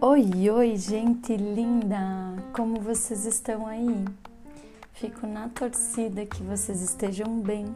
Oi, 0.00 0.48
oi, 0.48 0.76
gente 0.76 1.36
linda! 1.36 1.98
Como 2.54 2.80
vocês 2.80 3.26
estão 3.26 3.66
aí? 3.66 4.06
Fico 4.94 5.26
na 5.26 5.50
torcida 5.50 6.24
que 6.24 6.42
vocês 6.42 6.80
estejam 6.80 7.40
bem 7.40 7.66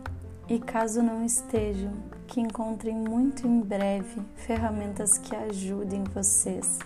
e, 0.48 0.58
caso 0.58 1.02
não 1.02 1.22
estejam, 1.22 1.92
que 2.26 2.40
encontrem 2.40 2.96
muito 2.96 3.46
em 3.46 3.60
breve 3.60 4.22
ferramentas 4.36 5.18
que 5.18 5.36
ajudem 5.36 6.04
vocês 6.04 6.78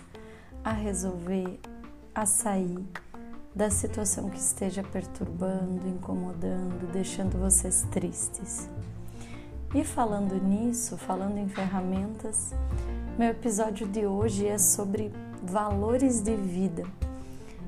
a 0.65 0.73
resolver, 0.73 1.61
a 2.13 2.25
sair 2.25 2.85
da 3.55 3.69
situação 3.69 4.29
que 4.29 4.39
esteja 4.39 4.83
perturbando, 4.83 5.87
incomodando, 5.87 6.91
deixando 6.91 7.39
vocês 7.39 7.87
tristes. 7.89 8.67
E 9.77 9.83
falando 9.83 10.33
nisso, 10.43 10.97
falando 10.97 11.37
em 11.37 11.47
ferramentas, 11.47 12.51
meu 13.15 13.29
episódio 13.29 13.87
de 13.87 14.07
hoje 14.07 14.47
é 14.47 14.57
sobre 14.57 15.13
valores 15.43 16.19
de 16.19 16.35
vida. 16.35 16.81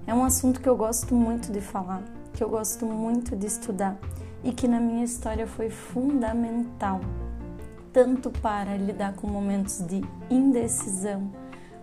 É 0.08 0.14
um 0.16 0.24
assunto 0.24 0.60
que 0.60 0.68
eu 0.68 0.76
gosto 0.76 1.14
muito 1.14 1.52
de 1.52 1.62
falar, 1.62 2.02
que 2.34 2.44
eu 2.44 2.50
gosto 2.50 2.84
muito 2.84 3.36
de 3.36 3.46
estudar 3.46 3.96
e 4.44 4.52
que 4.52 4.68
na 4.68 4.80
minha 4.80 5.04
história 5.04 5.46
foi 5.46 5.70
fundamental, 5.70 7.00
tanto 7.94 8.32
para 8.32 8.76
lidar 8.76 9.14
com 9.14 9.28
momentos 9.28 9.78
de 9.86 10.04
indecisão, 10.32 11.30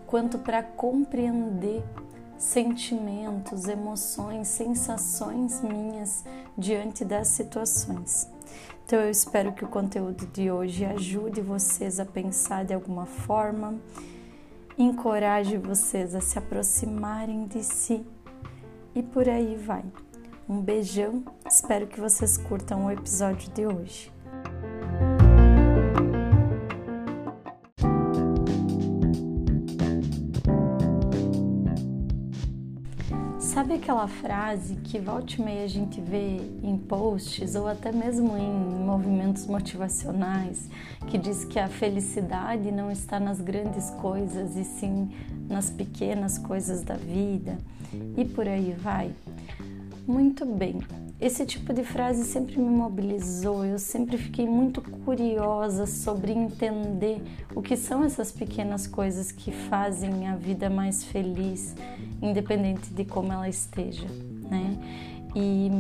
quanto 0.09 0.41
para 0.41 0.61
compreender 0.61 1.85
sentimentos, 2.37 3.69
emoções, 3.69 4.49
sensações 4.49 5.63
minhas 5.63 6.25
diante 6.59 7.05
das 7.05 7.29
situações. 7.29 8.35
Então 8.87 9.01
eu 9.01 9.11
espero 9.11 9.53
que 9.53 9.65
o 9.65 9.69
conteúdo 9.69 10.25
de 10.29 10.49
hoje 10.49 10.85
ajude 10.85 11.41
vocês 11.41 11.99
a 11.99 12.05
pensar 12.05 12.65
de 12.65 12.73
alguma 12.73 13.05
forma 13.05 13.75
encoraje 14.79 15.57
vocês 15.57 16.15
a 16.15 16.21
se 16.21 16.39
aproximarem 16.39 17.47
de 17.47 17.65
si 17.65 18.07
e 18.95 19.03
por 19.03 19.29
aí 19.29 19.57
vai. 19.57 19.83
Um 20.49 20.61
beijão, 20.61 21.25
espero 21.45 21.89
que 21.89 22.01
vocês 22.01 22.37
curtam 22.37 22.87
o 22.87 22.91
episódio 22.93 23.51
de 23.51 23.67
hoje. 23.67 24.16
Sabe 33.77 33.85
aquela 33.85 34.09
frase 34.09 34.77
que 34.77 34.99
volta 34.99 35.35
e 35.35 35.43
meia 35.43 35.65
a 35.65 35.69
gente 35.69 36.01
vê 36.01 36.41
em 36.63 36.79
posts 36.79 37.55
ou 37.55 37.69
até 37.69 37.93
mesmo 37.93 38.35
em 38.35 38.51
movimentos 38.51 39.47
motivacionais 39.47 40.71
que 41.09 41.19
diz 41.19 41.45
que 41.45 41.59
a 41.59 41.69
felicidade 41.69 42.73
não 42.73 42.91
está 42.91 43.21
nas 43.21 43.39
grandes 43.39 43.91
coisas 43.91 44.57
e 44.57 44.65
sim 44.65 45.11
nas 45.47 45.69
pequenas 45.69 46.39
coisas 46.39 46.83
da 46.83 46.97
vida 46.97 47.59
e 48.17 48.25
por 48.25 48.49
aí 48.49 48.73
vai? 48.73 49.13
Muito 50.07 50.47
bem. 50.47 50.81
Esse 51.21 51.45
tipo 51.45 51.73
de 51.73 51.83
frase 51.83 52.25
sempre 52.25 52.59
me 52.59 52.69
mobilizou, 52.69 53.65
eu 53.65 53.79
sempre 53.79 54.17
fiquei 54.17 54.47
muito 54.47 54.81
curiosa 54.81 55.85
sobre 55.85 56.31
entender 56.31 57.21
o 57.55 57.61
que 57.61 57.77
são 57.77 58.05
essas 58.05 58.31
pequenas 58.31 58.87
coisas 58.87 59.33
que 59.33 59.51
fazem 59.51 60.29
a 60.29 60.37
vida 60.37 60.71
mais 60.71 61.03
feliz, 61.03 61.75
independente 62.23 62.91
de 62.91 63.05
como 63.05 63.33
ela 63.33 63.49
esteja, 63.49 64.07
né? 64.49 64.79
E 65.35 65.71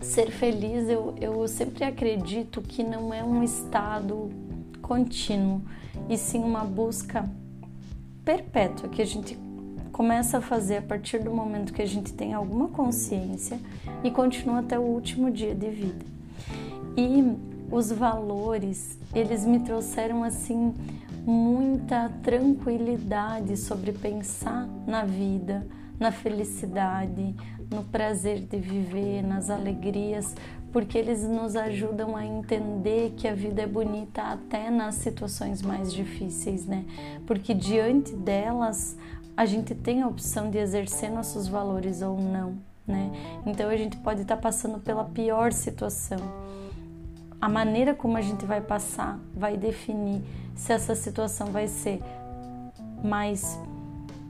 ser 0.00 0.30
feliz, 0.30 0.88
eu, 0.88 1.14
eu 1.20 1.48
sempre 1.48 1.82
acredito 1.82 2.60
que 2.60 2.84
não 2.84 3.12
é 3.12 3.24
um 3.24 3.42
estado 3.42 4.30
contínuo, 4.80 5.60
e 6.08 6.16
sim 6.16 6.40
uma 6.40 6.64
busca 6.64 7.28
perpétua 8.24 8.88
que 8.88 9.02
a 9.02 9.06
gente 9.06 9.36
começa 9.94 10.38
a 10.38 10.40
fazer 10.40 10.78
a 10.78 10.82
partir 10.82 11.20
do 11.20 11.30
momento 11.30 11.72
que 11.72 11.80
a 11.80 11.86
gente 11.86 12.12
tem 12.12 12.34
alguma 12.34 12.66
consciência 12.66 13.60
e 14.02 14.10
continua 14.10 14.58
até 14.58 14.76
o 14.76 14.82
último 14.82 15.30
dia 15.30 15.54
de 15.54 15.70
vida. 15.70 16.04
E 16.96 17.32
os 17.70 17.92
valores, 17.92 18.98
eles 19.14 19.46
me 19.46 19.60
trouxeram 19.60 20.24
assim 20.24 20.74
muita 21.24 22.10
tranquilidade 22.24 23.56
sobre 23.56 23.92
pensar 23.92 24.68
na 24.84 25.04
vida, 25.04 25.64
na 25.98 26.10
felicidade, 26.10 27.32
no 27.70 27.84
prazer 27.84 28.40
de 28.40 28.58
viver, 28.58 29.22
nas 29.22 29.48
alegrias, 29.48 30.34
porque 30.72 30.98
eles 30.98 31.22
nos 31.22 31.54
ajudam 31.54 32.16
a 32.16 32.26
entender 32.26 33.14
que 33.16 33.28
a 33.28 33.34
vida 33.34 33.62
é 33.62 33.66
bonita 33.66 34.22
até 34.22 34.70
nas 34.70 34.96
situações 34.96 35.62
mais 35.62 35.92
difíceis, 35.92 36.66
né? 36.66 36.84
Porque 37.28 37.54
diante 37.54 38.12
delas 38.12 38.96
a 39.36 39.46
gente 39.46 39.74
tem 39.74 40.02
a 40.02 40.06
opção 40.06 40.50
de 40.50 40.58
exercer 40.58 41.10
nossos 41.10 41.48
valores 41.48 42.02
ou 42.02 42.18
não, 42.20 42.56
né? 42.86 43.10
Então 43.44 43.68
a 43.68 43.76
gente 43.76 43.96
pode 43.96 44.22
estar 44.22 44.36
passando 44.36 44.78
pela 44.78 45.04
pior 45.04 45.52
situação. 45.52 46.18
A 47.40 47.48
maneira 47.48 47.94
como 47.94 48.16
a 48.16 48.22
gente 48.22 48.44
vai 48.44 48.60
passar 48.60 49.18
vai 49.34 49.56
definir 49.56 50.22
se 50.54 50.72
essa 50.72 50.94
situação 50.94 51.48
vai 51.48 51.66
ser 51.66 52.00
mais 53.02 53.58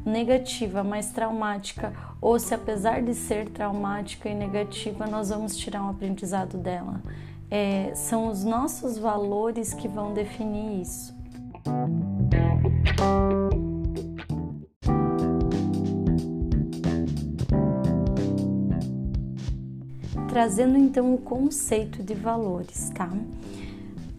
negativa, 0.04 0.82
mais 0.82 1.10
traumática, 1.10 1.92
ou 2.20 2.38
se 2.38 2.54
apesar 2.54 3.02
de 3.02 3.14
ser 3.14 3.48
traumática 3.50 4.28
e 4.28 4.34
negativa, 4.34 5.06
nós 5.06 5.30
vamos 5.30 5.56
tirar 5.56 5.82
um 5.82 5.90
aprendizado 5.90 6.58
dela. 6.58 7.00
É, 7.50 7.92
são 7.94 8.28
os 8.28 8.44
nossos 8.44 8.98
valores 8.98 9.72
que 9.72 9.86
vão 9.86 10.12
definir 10.12 10.82
isso. 10.82 11.14
Trazendo 20.34 20.76
então 20.76 21.14
o 21.14 21.18
conceito 21.18 22.02
de 22.02 22.12
valores, 22.12 22.90
tá? 22.90 23.08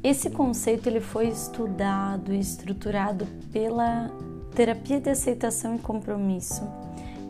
Esse 0.01 0.29
conceito 0.29 0.87
ele 0.87 1.01
foi 1.01 1.27
estudado 1.27 2.33
e 2.33 2.39
estruturado 2.39 3.27
pela 3.51 4.09
terapia 4.55 5.01
de 5.01 5.09
aceitação 5.09 5.75
e 5.75 5.79
compromisso, 5.79 6.63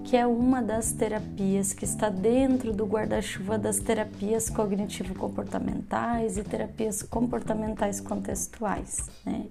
que 0.03 0.15
é 0.15 0.27
uma 0.27 0.61
das 0.61 0.91
terapias 0.91 1.73
que 1.73 1.83
está 1.83 2.09
dentro 2.09 2.71
do 2.71 2.85
guarda-chuva 2.85 3.57
das 3.57 3.79
terapias 3.79 4.51
cognitivo-comportamentais 4.51 6.37
e 6.37 6.43
terapias 6.43 7.01
comportamentais 7.01 7.99
contextuais, 7.99 9.09
né? 9.25 9.47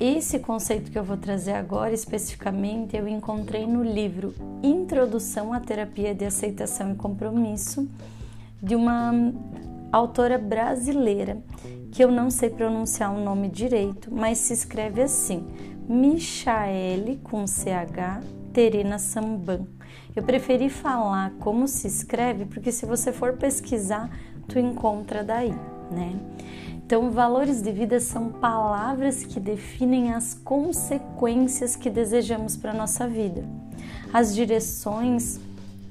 Esse 0.00 0.38
conceito 0.38 0.90
que 0.90 0.98
eu 0.98 1.04
vou 1.04 1.18
trazer 1.18 1.52
agora 1.52 1.92
especificamente 1.92 2.96
eu 2.96 3.06
encontrei 3.06 3.66
no 3.66 3.84
livro 3.84 4.32
Introdução 4.62 5.52
à 5.52 5.60
Terapia 5.60 6.14
de 6.14 6.24
Aceitação 6.24 6.92
e 6.92 6.94
Compromisso, 6.94 7.86
de 8.62 8.74
uma 8.74 9.12
autora 9.92 10.38
brasileira, 10.38 11.36
que 11.92 12.02
eu 12.02 12.10
não 12.10 12.30
sei 12.30 12.48
pronunciar 12.48 13.14
o 13.14 13.22
nome 13.22 13.50
direito, 13.50 14.10
mas 14.10 14.38
se 14.38 14.54
escreve 14.54 15.02
assim: 15.02 15.46
Michaele 15.86 17.20
com 17.22 17.46
CH 17.46 18.24
Terena 18.54 18.98
Samban. 18.98 19.66
Eu 20.16 20.22
preferi 20.22 20.70
falar 20.70 21.32
como 21.40 21.68
se 21.68 21.86
escreve 21.86 22.46
porque 22.46 22.72
se 22.72 22.86
você 22.86 23.12
for 23.12 23.34
pesquisar, 23.34 24.08
tu 24.48 24.58
encontra 24.58 25.22
daí, 25.22 25.52
né? 25.90 26.18
Então, 26.90 27.08
valores 27.08 27.62
de 27.62 27.70
vida 27.70 28.00
são 28.00 28.30
palavras 28.30 29.22
que 29.22 29.38
definem 29.38 30.12
as 30.12 30.34
consequências 30.34 31.76
que 31.76 31.88
desejamos 31.88 32.56
para 32.56 32.72
a 32.72 32.74
nossa 32.74 33.06
vida, 33.06 33.44
as 34.12 34.34
direções 34.34 35.38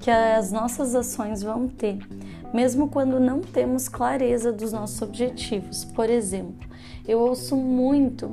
que 0.01 0.11
as 0.11 0.51
nossas 0.51 0.93
ações 0.95 1.41
vão 1.41 1.69
ter, 1.69 2.05
mesmo 2.53 2.89
quando 2.89 3.17
não 3.17 3.39
temos 3.39 3.87
clareza 3.87 4.51
dos 4.51 4.73
nossos 4.73 5.01
objetivos. 5.01 5.85
Por 5.85 6.09
exemplo, 6.09 6.67
eu 7.07 7.19
ouço 7.21 7.55
muito 7.55 8.29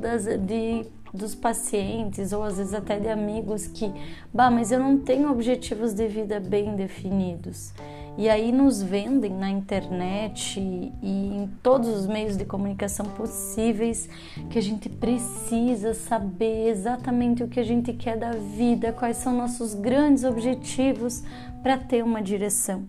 das, 0.00 0.24
de, 0.24 0.86
dos 1.12 1.34
pacientes 1.34 2.32
ou 2.32 2.44
às 2.44 2.58
vezes 2.58 2.74
até 2.74 3.00
de 3.00 3.08
amigos 3.08 3.66
que, 3.66 3.92
bah, 4.32 4.52
mas 4.52 4.70
eu 4.70 4.78
não 4.78 4.98
tenho 4.98 5.32
objetivos 5.32 5.92
de 5.92 6.06
vida 6.06 6.38
bem 6.38 6.76
definidos. 6.76 7.72
E 8.16 8.28
aí 8.28 8.52
nos 8.52 8.80
vendem 8.80 9.32
na 9.32 9.50
internet 9.50 10.60
e 10.60 10.96
em 11.02 11.50
todos 11.62 11.88
os 11.88 12.06
meios 12.06 12.36
de 12.36 12.44
comunicação 12.44 13.06
possíveis 13.06 14.08
que 14.50 14.58
a 14.58 14.62
gente 14.62 14.88
precisa 14.88 15.94
saber 15.94 16.68
exatamente 16.68 17.42
o 17.42 17.48
que 17.48 17.58
a 17.58 17.64
gente 17.64 17.92
quer 17.92 18.16
da 18.16 18.30
vida, 18.30 18.92
quais 18.92 19.16
são 19.16 19.36
nossos 19.36 19.74
grandes 19.74 20.22
objetivos 20.22 21.24
para 21.60 21.76
ter 21.76 22.04
uma 22.04 22.22
direção. 22.22 22.84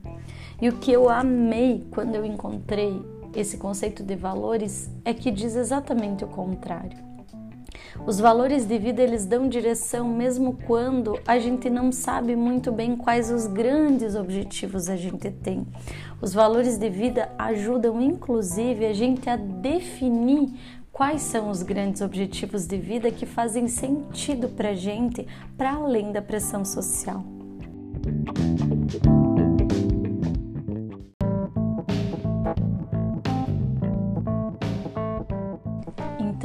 E 0.61 0.69
o 0.69 0.77
que 0.77 0.91
eu 0.91 1.09
amei 1.09 1.87
quando 1.91 2.13
eu 2.13 2.23
encontrei 2.23 3.01
esse 3.35 3.57
conceito 3.57 4.03
de 4.03 4.15
valores 4.15 4.91
é 5.03 5.13
que 5.13 5.31
diz 5.31 5.55
exatamente 5.55 6.23
o 6.23 6.27
contrário. 6.27 7.04
Os 8.05 8.19
valores 8.19 8.65
de 8.65 8.77
vida 8.77 9.01
eles 9.01 9.25
dão 9.25 9.47
direção 9.47 10.07
mesmo 10.07 10.57
quando 10.65 11.19
a 11.25 11.39
gente 11.39 11.69
não 11.69 11.91
sabe 11.91 12.35
muito 12.35 12.71
bem 12.71 12.95
quais 12.95 13.31
os 13.31 13.47
grandes 13.47 14.15
objetivos 14.15 14.89
a 14.89 14.95
gente 14.95 15.29
tem. 15.29 15.65
Os 16.21 16.33
valores 16.33 16.77
de 16.77 16.89
vida 16.89 17.29
ajudam 17.37 18.01
inclusive 18.01 18.85
a 18.85 18.93
gente 18.93 19.29
a 19.29 19.35
definir 19.35 20.53
quais 20.91 21.21
são 21.21 21.49
os 21.49 21.61
grandes 21.61 22.01
objetivos 22.01 22.65
de 22.65 22.77
vida 22.77 23.11
que 23.11 23.25
fazem 23.25 23.67
sentido 23.67 24.47
para 24.47 24.69
a 24.69 24.75
gente 24.75 25.27
para 25.57 25.73
além 25.73 26.11
da 26.11 26.21
pressão 26.21 26.63
social. 26.63 27.23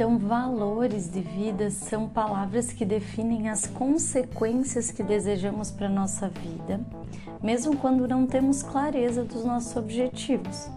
Então, 0.01 0.17
valores 0.17 1.11
de 1.11 1.21
vida 1.21 1.69
são 1.69 2.09
palavras 2.09 2.73
que 2.73 2.83
definem 2.83 3.49
as 3.49 3.67
consequências 3.67 4.89
que 4.89 5.03
desejamos 5.03 5.69
para 5.69 5.87
nossa 5.87 6.27
vida, 6.27 6.81
mesmo 7.39 7.77
quando 7.77 8.07
não 8.07 8.25
temos 8.25 8.63
clareza 8.63 9.23
dos 9.23 9.45
nossos 9.45 9.75
objetivos. 9.75 10.67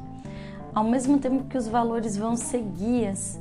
Ao 0.75 0.85
mesmo 0.85 1.19
tempo 1.19 1.44
que 1.44 1.56
os 1.56 1.67
valores 1.67 2.19
vão 2.19 2.37
ser 2.37 2.61
guias 2.76 3.41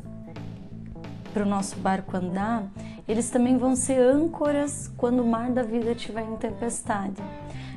para 1.34 1.44
o 1.44 1.50
nosso 1.50 1.76
barco 1.80 2.16
andar, 2.16 2.66
eles 3.06 3.30
também 3.30 3.58
vão 3.58 3.76
ser 3.76 4.00
âncoras 4.00 4.90
quando 4.96 5.20
o 5.20 5.28
mar 5.28 5.52
da 5.52 5.64
vida 5.64 5.92
estiver 5.92 6.24
em 6.24 6.38
tempestade. 6.38 7.22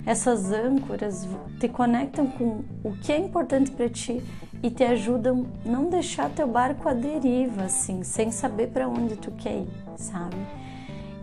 Essas 0.07 0.53
âncoras 0.53 1.27
te 1.59 1.69
conectam 1.69 2.29
com 2.29 2.63
o 2.85 2.93
que 3.03 3.11
é 3.11 3.19
importante 3.19 3.73
para 3.73 3.89
ti 3.89 4.23
e 4.63 4.71
te 4.71 4.85
ajudam 4.85 5.47
não 5.65 5.89
deixar 5.89 6.31
teu 6.31 6.47
barco 6.47 6.89
à 6.89 6.93
deriva, 6.93 7.65
assim, 7.65 8.03
sem 8.03 8.31
saber 8.31 8.69
para 8.69 8.89
onde 8.89 9.17
tu 9.17 9.31
quer 9.33 9.59
ir, 9.59 9.69
sabe? 9.97 10.37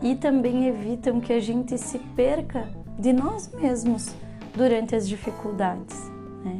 E 0.01 0.15
também 0.15 0.67
evitam 0.67 1.19
que 1.19 1.33
a 1.33 1.39
gente 1.39 1.77
se 1.77 1.97
perca 1.97 2.67
de 2.99 3.13
nós 3.13 3.49
mesmos 3.53 4.13
durante 4.55 4.95
as 4.95 5.07
dificuldades, 5.07 5.99
né? 6.43 6.59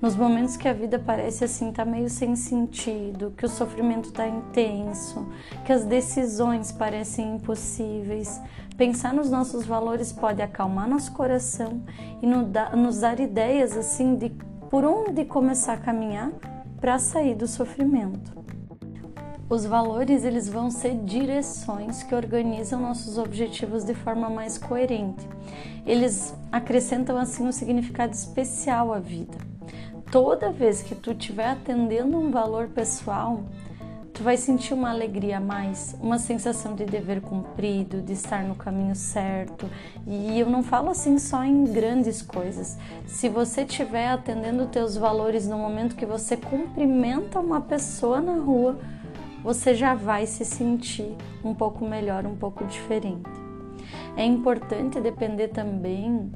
Nos 0.00 0.16
momentos 0.16 0.56
que 0.56 0.66
a 0.66 0.72
vida 0.72 0.98
parece 0.98 1.44
assim, 1.44 1.70
tá 1.70 1.84
meio 1.84 2.10
sem 2.10 2.34
sentido, 2.34 3.32
que 3.36 3.46
o 3.46 3.48
sofrimento 3.48 4.10
tá 4.10 4.26
intenso, 4.26 5.28
que 5.64 5.72
as 5.72 5.84
decisões 5.84 6.72
parecem 6.72 7.36
impossíveis, 7.36 8.40
pensar 8.76 9.14
nos 9.14 9.30
nossos 9.30 9.64
valores 9.64 10.12
pode 10.12 10.42
acalmar 10.42 10.88
nosso 10.88 11.12
coração 11.12 11.80
e 12.20 12.26
nos 12.26 12.98
dar 12.98 13.20
ideias 13.20 13.76
assim 13.76 14.16
de 14.16 14.30
por 14.72 14.86
onde 14.86 15.26
começar 15.26 15.74
a 15.74 15.76
caminhar 15.76 16.32
para 16.80 16.98
sair 16.98 17.34
do 17.34 17.46
sofrimento. 17.46 18.32
Os 19.46 19.66
valores 19.66 20.24
eles 20.24 20.48
vão 20.48 20.70
ser 20.70 20.94
direções 20.94 22.02
que 22.02 22.14
organizam 22.14 22.80
nossos 22.80 23.18
objetivos 23.18 23.84
de 23.84 23.92
forma 23.92 24.30
mais 24.30 24.56
coerente. 24.56 25.28
Eles 25.84 26.34
acrescentam 26.50 27.18
assim 27.18 27.46
um 27.46 27.52
significado 27.52 28.14
especial 28.14 28.94
à 28.94 28.98
vida. 28.98 29.36
Toda 30.10 30.50
vez 30.50 30.80
que 30.80 30.94
tu 30.94 31.10
estiver 31.10 31.48
atendendo 31.48 32.16
um 32.16 32.30
valor 32.30 32.68
pessoal, 32.68 33.44
tu 34.12 34.22
vai 34.22 34.36
sentir 34.36 34.74
uma 34.74 34.90
alegria 34.90 35.38
a 35.38 35.40
mais, 35.40 35.96
uma 36.00 36.18
sensação 36.18 36.74
de 36.74 36.84
dever 36.84 37.20
cumprido, 37.20 38.02
de 38.02 38.12
estar 38.12 38.44
no 38.44 38.54
caminho 38.54 38.94
certo. 38.94 39.66
E 40.06 40.38
eu 40.38 40.50
não 40.50 40.62
falo 40.62 40.90
assim 40.90 41.18
só 41.18 41.42
em 41.42 41.64
grandes 41.64 42.20
coisas. 42.20 42.78
Se 43.06 43.28
você 43.28 43.62
estiver 43.62 44.08
atendendo 44.08 44.66
teus 44.66 44.96
valores 44.96 45.48
no 45.48 45.56
momento 45.56 45.96
que 45.96 46.04
você 46.06 46.36
cumprimenta 46.36 47.40
uma 47.40 47.60
pessoa 47.60 48.20
na 48.20 48.34
rua, 48.34 48.78
você 49.42 49.74
já 49.74 49.94
vai 49.94 50.26
se 50.26 50.44
sentir 50.44 51.16
um 51.42 51.54
pouco 51.54 51.84
melhor, 51.84 52.26
um 52.26 52.36
pouco 52.36 52.64
diferente. 52.64 53.30
É 54.16 54.24
importante 54.24 55.00
depender 55.00 55.48
também 55.48 56.30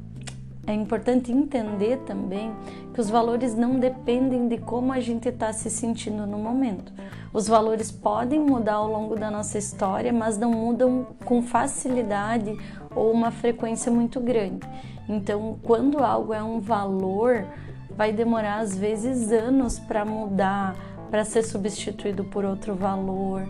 é 0.66 0.74
importante 0.74 1.30
entender 1.30 1.98
também 1.98 2.52
que 2.92 3.00
os 3.00 3.08
valores 3.08 3.54
não 3.54 3.78
dependem 3.78 4.48
de 4.48 4.58
como 4.58 4.92
a 4.92 4.98
gente 4.98 5.28
está 5.28 5.52
se 5.52 5.70
sentindo 5.70 6.26
no 6.26 6.38
momento. 6.38 6.92
Os 7.36 7.46
valores 7.46 7.92
podem 7.92 8.40
mudar 8.40 8.76
ao 8.76 8.90
longo 8.90 9.14
da 9.14 9.30
nossa 9.30 9.58
história, 9.58 10.10
mas 10.10 10.38
não 10.38 10.50
mudam 10.50 11.08
com 11.22 11.42
facilidade 11.42 12.56
ou 12.94 13.12
uma 13.12 13.30
frequência 13.30 13.92
muito 13.92 14.18
grande. 14.20 14.66
Então, 15.06 15.58
quando 15.62 16.02
algo 16.02 16.32
é 16.32 16.42
um 16.42 16.60
valor, 16.60 17.44
vai 17.90 18.10
demorar 18.10 18.60
às 18.60 18.74
vezes 18.74 19.30
anos 19.30 19.78
para 19.78 20.02
mudar, 20.02 20.74
para 21.10 21.26
ser 21.26 21.42
substituído 21.42 22.24
por 22.24 22.42
outro 22.42 22.74
valor. 22.74 23.46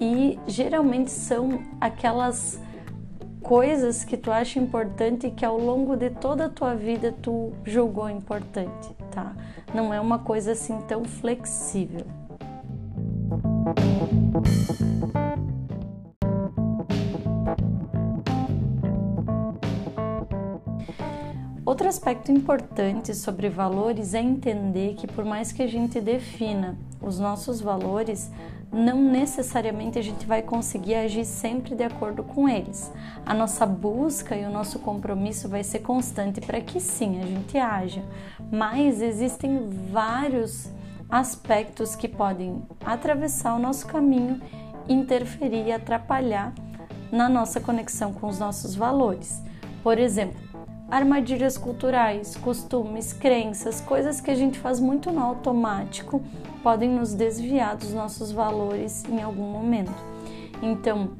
E 0.00 0.38
geralmente 0.46 1.10
são 1.10 1.60
aquelas 1.80 2.60
coisas 3.42 4.04
que 4.04 4.16
tu 4.16 4.30
acha 4.30 4.60
importante 4.60 5.26
e 5.26 5.32
que 5.32 5.44
ao 5.44 5.58
longo 5.58 5.96
de 5.96 6.08
toda 6.08 6.44
a 6.44 6.48
tua 6.48 6.76
vida 6.76 7.12
tu 7.20 7.52
julgou 7.64 8.08
importante, 8.08 8.94
tá? 9.10 9.34
Não 9.74 9.92
é 9.92 10.00
uma 10.00 10.20
coisa 10.20 10.52
assim 10.52 10.80
tão 10.82 11.04
flexível. 11.04 12.06
Outro 21.64 21.88
aspecto 21.88 22.30
importante 22.30 23.14
sobre 23.14 23.48
valores 23.48 24.14
é 24.14 24.20
entender 24.20 24.94
que, 24.94 25.06
por 25.06 25.24
mais 25.24 25.50
que 25.50 25.62
a 25.62 25.66
gente 25.66 26.00
defina 26.00 26.78
os 27.00 27.18
nossos 27.18 27.60
valores, 27.60 28.30
não 28.70 29.02
necessariamente 29.02 29.98
a 29.98 30.02
gente 30.02 30.26
vai 30.26 30.42
conseguir 30.42 30.94
agir 30.94 31.24
sempre 31.24 31.74
de 31.74 31.82
acordo 31.82 32.22
com 32.22 32.48
eles. 32.48 32.92
A 33.24 33.32
nossa 33.32 33.64
busca 33.64 34.36
e 34.36 34.44
o 34.44 34.50
nosso 34.50 34.78
compromisso 34.78 35.48
vai 35.48 35.64
ser 35.64 35.80
constante 35.80 36.40
para 36.40 36.60
que 36.60 36.80
sim 36.80 37.20
a 37.20 37.26
gente 37.26 37.58
haja, 37.58 38.02
mas 38.52 39.00
existem 39.00 39.68
vários 39.90 40.68
aspectos 41.08 41.94
que 41.94 42.08
podem 42.08 42.62
atravessar 42.84 43.54
o 43.54 43.58
nosso 43.58 43.86
caminho, 43.86 44.40
interferir 44.88 45.66
e 45.66 45.72
atrapalhar 45.72 46.52
na 47.10 47.28
nossa 47.28 47.60
conexão 47.60 48.12
com 48.12 48.28
os 48.28 48.38
nossos 48.38 48.74
valores. 48.74 49.42
Por 49.82 49.98
exemplo, 49.98 50.38
armadilhas 50.90 51.56
culturais, 51.56 52.36
costumes, 52.36 53.12
crenças, 53.12 53.80
coisas 53.80 54.20
que 54.20 54.30
a 54.30 54.34
gente 54.34 54.58
faz 54.58 54.80
muito 54.80 55.10
no 55.10 55.22
automático 55.22 56.22
podem 56.62 56.90
nos 56.90 57.14
desviar 57.14 57.76
dos 57.76 57.92
nossos 57.92 58.32
valores 58.32 59.04
em 59.04 59.22
algum 59.22 59.50
momento. 59.50 59.92
Então, 60.62 61.10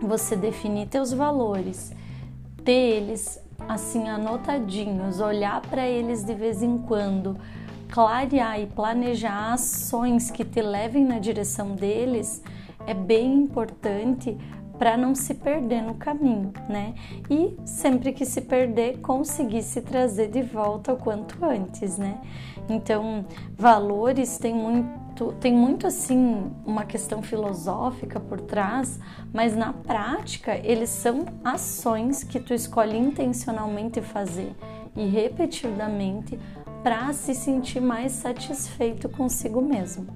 você 0.00 0.36
definir 0.36 0.88
teus 0.88 1.12
valores, 1.12 1.92
ter 2.64 2.72
eles 2.72 3.40
assim 3.68 4.08
anotadinhos, 4.08 5.20
olhar 5.20 5.60
para 5.62 5.86
eles 5.86 6.24
de 6.24 6.34
vez 6.34 6.62
em 6.62 6.78
quando, 6.78 7.36
clarear 7.92 8.58
e 8.58 8.66
planejar 8.66 9.52
ações 9.52 10.30
que 10.30 10.46
te 10.46 10.62
levem 10.62 11.04
na 11.04 11.18
direção 11.18 11.74
deles 11.74 12.42
é 12.86 12.94
bem 12.94 13.34
importante 13.34 14.36
para 14.78 14.96
não 14.96 15.14
se 15.14 15.34
perder 15.34 15.82
no 15.82 15.94
caminho, 15.94 16.54
né? 16.68 16.94
E 17.30 17.54
sempre 17.66 18.12
que 18.12 18.24
se 18.24 18.40
perder, 18.40 18.98
conseguir 19.00 19.62
se 19.62 19.82
trazer 19.82 20.28
de 20.28 20.42
volta 20.42 20.94
o 20.94 20.96
quanto 20.96 21.44
antes, 21.44 21.98
né? 21.98 22.18
Então, 22.66 23.26
valores 23.58 24.38
tem 24.38 24.54
muito, 24.54 25.34
tem 25.34 25.52
muito 25.52 25.86
assim 25.86 26.50
uma 26.64 26.84
questão 26.84 27.22
filosófica 27.22 28.18
por 28.18 28.40
trás, 28.40 28.98
mas 29.34 29.54
na 29.54 29.74
prática 29.74 30.56
eles 30.64 30.88
são 30.88 31.26
ações 31.44 32.24
que 32.24 32.40
tu 32.40 32.54
escolhe 32.54 32.96
intencionalmente 32.96 34.00
fazer 34.00 34.56
e 34.96 35.06
repetidamente 35.06 36.38
para 36.82 37.12
se 37.12 37.34
sentir 37.34 37.80
mais 37.80 38.12
satisfeito 38.12 39.08
consigo 39.08 39.60
mesmo. 39.60 40.06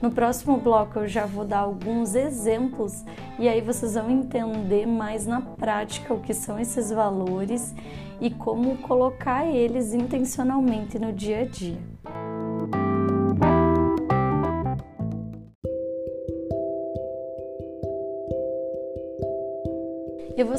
No 0.00 0.10
próximo 0.10 0.56
bloco 0.58 1.00
eu 1.00 1.08
já 1.08 1.26
vou 1.26 1.44
dar 1.44 1.60
alguns 1.60 2.14
exemplos 2.14 3.04
e 3.38 3.48
aí 3.48 3.60
vocês 3.60 3.94
vão 3.94 4.10
entender 4.10 4.86
mais 4.86 5.26
na 5.26 5.40
prática 5.40 6.14
o 6.14 6.20
que 6.20 6.32
são 6.32 6.58
esses 6.58 6.90
valores 6.90 7.74
e 8.20 8.30
como 8.30 8.78
colocar 8.78 9.46
eles 9.46 9.92
intencionalmente 9.92 10.98
no 10.98 11.12
dia 11.12 11.40
a 11.40 11.44
dia. 11.44 11.78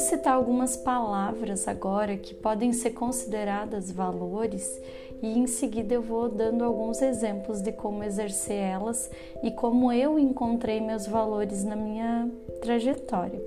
Vou 0.00 0.08
citar 0.08 0.32
algumas 0.32 0.78
palavras 0.78 1.68
agora 1.68 2.16
que 2.16 2.32
podem 2.32 2.72
ser 2.72 2.92
consideradas 2.92 3.92
valores 3.92 4.80
e 5.22 5.38
em 5.38 5.46
seguida 5.46 5.92
eu 5.92 6.00
vou 6.00 6.26
dando 6.26 6.64
alguns 6.64 7.02
exemplos 7.02 7.60
de 7.60 7.70
como 7.70 8.02
exercer 8.02 8.56
elas 8.56 9.10
e 9.42 9.50
como 9.50 9.92
eu 9.92 10.18
encontrei 10.18 10.80
meus 10.80 11.06
valores 11.06 11.64
na 11.64 11.76
minha 11.76 12.30
trajetória. 12.62 13.38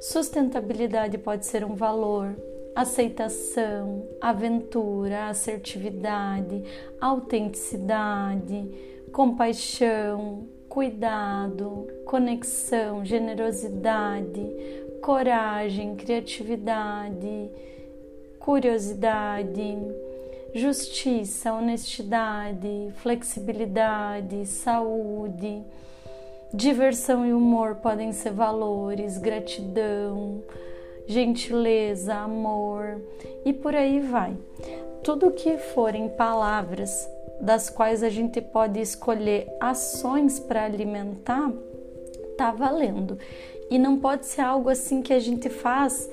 Sustentabilidade 0.00 1.18
pode 1.18 1.46
ser 1.46 1.64
um 1.64 1.74
valor, 1.74 2.32
aceitação, 2.76 4.06
aventura, 4.20 5.30
assertividade, 5.30 6.62
autenticidade, 7.00 8.70
compaixão, 9.10 10.46
cuidado, 10.72 11.86
conexão, 12.06 13.04
generosidade, 13.04 14.81
coragem, 15.02 15.96
criatividade, 15.96 17.50
curiosidade, 18.38 19.76
justiça, 20.54 21.52
honestidade, 21.52 22.92
flexibilidade, 22.98 24.46
saúde, 24.46 25.60
diversão 26.54 27.26
e 27.26 27.32
humor 27.32 27.76
podem 27.76 28.12
ser 28.12 28.32
valores, 28.32 29.18
gratidão, 29.18 30.44
gentileza, 31.06 32.14
amor 32.14 33.02
e 33.44 33.52
por 33.52 33.74
aí 33.74 33.98
vai. 33.98 34.36
Tudo 35.02 35.32
que 35.32 35.58
forem 35.58 36.08
palavras 36.10 37.08
das 37.40 37.68
quais 37.68 38.04
a 38.04 38.08
gente 38.08 38.40
pode 38.40 38.80
escolher 38.80 39.48
ações 39.60 40.38
para 40.38 40.64
alimentar, 40.64 41.50
tá 42.38 42.52
valendo. 42.52 43.18
E 43.72 43.78
não 43.78 43.96
pode 43.98 44.26
ser 44.26 44.42
algo 44.42 44.68
assim 44.68 45.00
que 45.00 45.14
a 45.14 45.18
gente 45.18 45.48
faz 45.48 46.06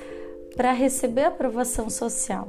para 0.55 0.71
receber 0.71 1.25
aprovação 1.25 1.89
social. 1.89 2.47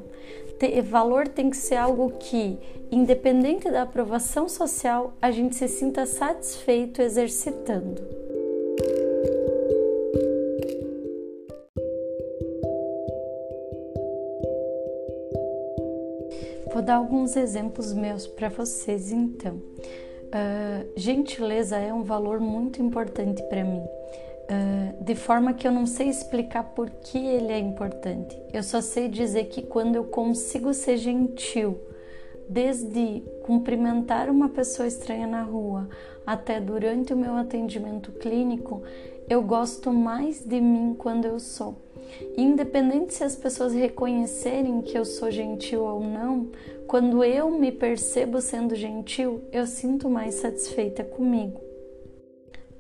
Ter, 0.56 0.80
valor 0.82 1.26
tem 1.26 1.50
que 1.50 1.56
ser 1.56 1.74
algo 1.74 2.12
que, 2.12 2.56
independente 2.92 3.68
da 3.68 3.82
aprovação 3.82 4.48
social, 4.48 5.12
a 5.20 5.32
gente 5.32 5.56
se 5.56 5.66
sinta 5.66 6.06
satisfeito 6.06 7.02
exercitando. 7.02 8.00
Vou 16.72 16.82
dar 16.82 16.94
alguns 16.94 17.34
exemplos 17.34 17.92
meus 17.92 18.28
para 18.28 18.48
vocês 18.48 19.10
então. 19.10 19.56
Uh, 19.56 20.88
gentileza 20.94 21.76
é 21.78 21.92
um 21.92 22.04
valor 22.04 22.38
muito 22.38 22.80
importante 22.80 23.42
para 23.48 23.64
mim. 23.64 23.82
De 25.00 25.14
forma 25.14 25.54
que 25.54 25.66
eu 25.66 25.72
não 25.72 25.86
sei 25.86 26.08
explicar 26.08 26.62
por 26.62 26.90
que 26.90 27.18
ele 27.18 27.52
é 27.52 27.58
importante. 27.58 28.36
Eu 28.52 28.62
só 28.62 28.80
sei 28.80 29.08
dizer 29.08 29.44
que 29.44 29.62
quando 29.62 29.96
eu 29.96 30.04
consigo 30.04 30.74
ser 30.74 30.96
gentil, 30.96 31.78
desde 32.48 33.22
cumprimentar 33.42 34.28
uma 34.28 34.48
pessoa 34.48 34.88
estranha 34.88 35.26
na 35.26 35.42
rua 35.42 35.88
até 36.26 36.60
durante 36.60 37.14
o 37.14 37.16
meu 37.16 37.36
atendimento 37.36 38.10
clínico, 38.12 38.82
eu 39.28 39.40
gosto 39.40 39.92
mais 39.92 40.44
de 40.44 40.60
mim 40.60 40.94
quando 40.98 41.24
eu 41.26 41.38
sou. 41.38 41.76
Independente 42.36 43.14
se 43.14 43.22
as 43.22 43.36
pessoas 43.36 43.72
reconhecerem 43.72 44.82
que 44.82 44.98
eu 44.98 45.04
sou 45.04 45.30
gentil 45.30 45.82
ou 45.82 46.00
não, 46.00 46.48
quando 46.88 47.22
eu 47.22 47.50
me 47.52 47.70
percebo 47.70 48.40
sendo 48.40 48.74
gentil, 48.74 49.42
eu 49.52 49.64
sinto 49.64 50.10
mais 50.10 50.34
satisfeita 50.34 51.04
comigo. 51.04 51.69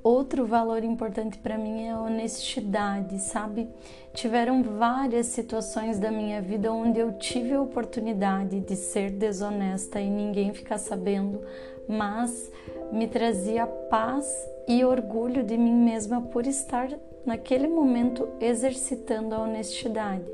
Outro 0.02 0.46
valor 0.46 0.82
importante 0.82 1.36
para 1.36 1.58
mim 1.58 1.82
é 1.82 1.90
a 1.90 2.00
honestidade, 2.00 3.18
sabe? 3.18 3.68
Tiveram 4.14 4.62
várias 4.62 5.26
situações 5.26 5.98
da 5.98 6.10
minha 6.10 6.40
vida 6.40 6.72
onde 6.72 6.98
eu 6.98 7.12
tive 7.12 7.52
a 7.52 7.60
oportunidade 7.60 8.60
de 8.60 8.76
ser 8.76 9.10
desonesta 9.10 10.00
e 10.00 10.08
ninguém 10.08 10.54
ficar 10.54 10.78
sabendo, 10.78 11.42
mas 11.86 12.50
me 12.90 13.06
trazia 13.06 13.66
paz 13.66 14.26
e 14.66 14.82
orgulho 14.84 15.42
de 15.42 15.58
mim 15.58 15.74
mesma 15.74 16.22
por 16.22 16.46
estar 16.46 16.88
naquele 17.26 17.68
momento 17.68 18.26
exercitando 18.40 19.34
a 19.34 19.40
honestidade. 19.40 20.24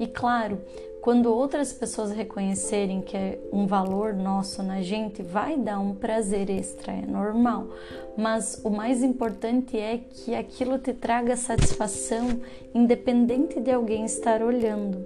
E 0.00 0.06
claro, 0.06 0.58
quando 1.02 1.34
outras 1.34 1.72
pessoas 1.72 2.12
reconhecerem 2.12 3.02
que 3.02 3.16
é 3.16 3.36
um 3.52 3.66
valor 3.66 4.14
nosso 4.14 4.62
na 4.62 4.80
gente, 4.82 5.20
vai 5.20 5.58
dar 5.58 5.80
um 5.80 5.96
prazer 5.96 6.48
extra, 6.48 6.92
é 6.92 7.04
normal. 7.04 7.66
Mas 8.16 8.60
o 8.62 8.70
mais 8.70 9.02
importante 9.02 9.76
é 9.76 9.98
que 9.98 10.32
aquilo 10.32 10.78
te 10.78 10.94
traga 10.94 11.36
satisfação, 11.36 12.40
independente 12.72 13.58
de 13.58 13.72
alguém 13.72 14.04
estar 14.04 14.42
olhando. 14.42 15.04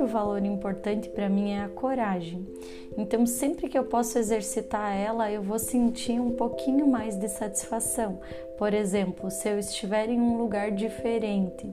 Outro 0.00 0.14
valor 0.14 0.42
importante 0.46 1.10
para 1.10 1.28
mim 1.28 1.50
é 1.50 1.60
a 1.60 1.68
coragem. 1.68 2.48
Então, 2.96 3.26
sempre 3.26 3.68
que 3.68 3.78
eu 3.78 3.84
posso 3.84 4.18
exercitar 4.18 4.96
ela, 4.96 5.30
eu 5.30 5.42
vou 5.42 5.58
sentir 5.58 6.18
um 6.18 6.30
pouquinho 6.30 6.86
mais 6.86 7.18
de 7.18 7.28
satisfação. 7.28 8.18
Por 8.56 8.72
exemplo, 8.72 9.30
se 9.30 9.46
eu 9.46 9.58
estiver 9.58 10.08
em 10.08 10.18
um 10.18 10.38
lugar 10.38 10.70
diferente 10.70 11.70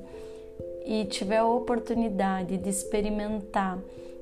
e 0.86 1.06
tiver 1.06 1.38
a 1.38 1.48
oportunidade 1.48 2.58
de 2.58 2.70
experimentar 2.70 3.80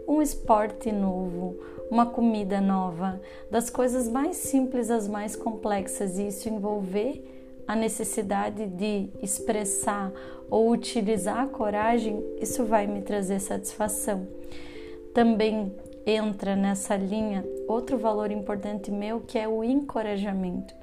um 0.07 0.21
esporte 0.21 0.91
novo, 0.91 1.57
uma 1.89 2.05
comida 2.05 2.61
nova, 2.61 3.19
das 3.49 3.71
coisas 3.71 4.07
mais 4.07 4.37
simples 4.37 4.91
às 4.91 5.07
mais 5.07 5.35
complexas, 5.35 6.19
e 6.19 6.27
isso 6.27 6.47
envolver 6.47 7.23
a 7.67 7.75
necessidade 7.75 8.67
de 8.67 9.09
expressar 9.21 10.11
ou 10.49 10.69
utilizar 10.69 11.39
a 11.39 11.47
coragem, 11.47 12.23
isso 12.39 12.63
vai 12.65 12.85
me 12.85 13.01
trazer 13.01 13.39
satisfação. 13.39 14.27
Também 15.13 15.73
entra 16.05 16.55
nessa 16.55 16.95
linha 16.95 17.43
outro 17.67 17.97
valor 17.97 18.31
importante 18.31 18.91
meu 18.91 19.21
que 19.21 19.39
é 19.39 19.47
o 19.47 19.63
encorajamento. 19.63 20.73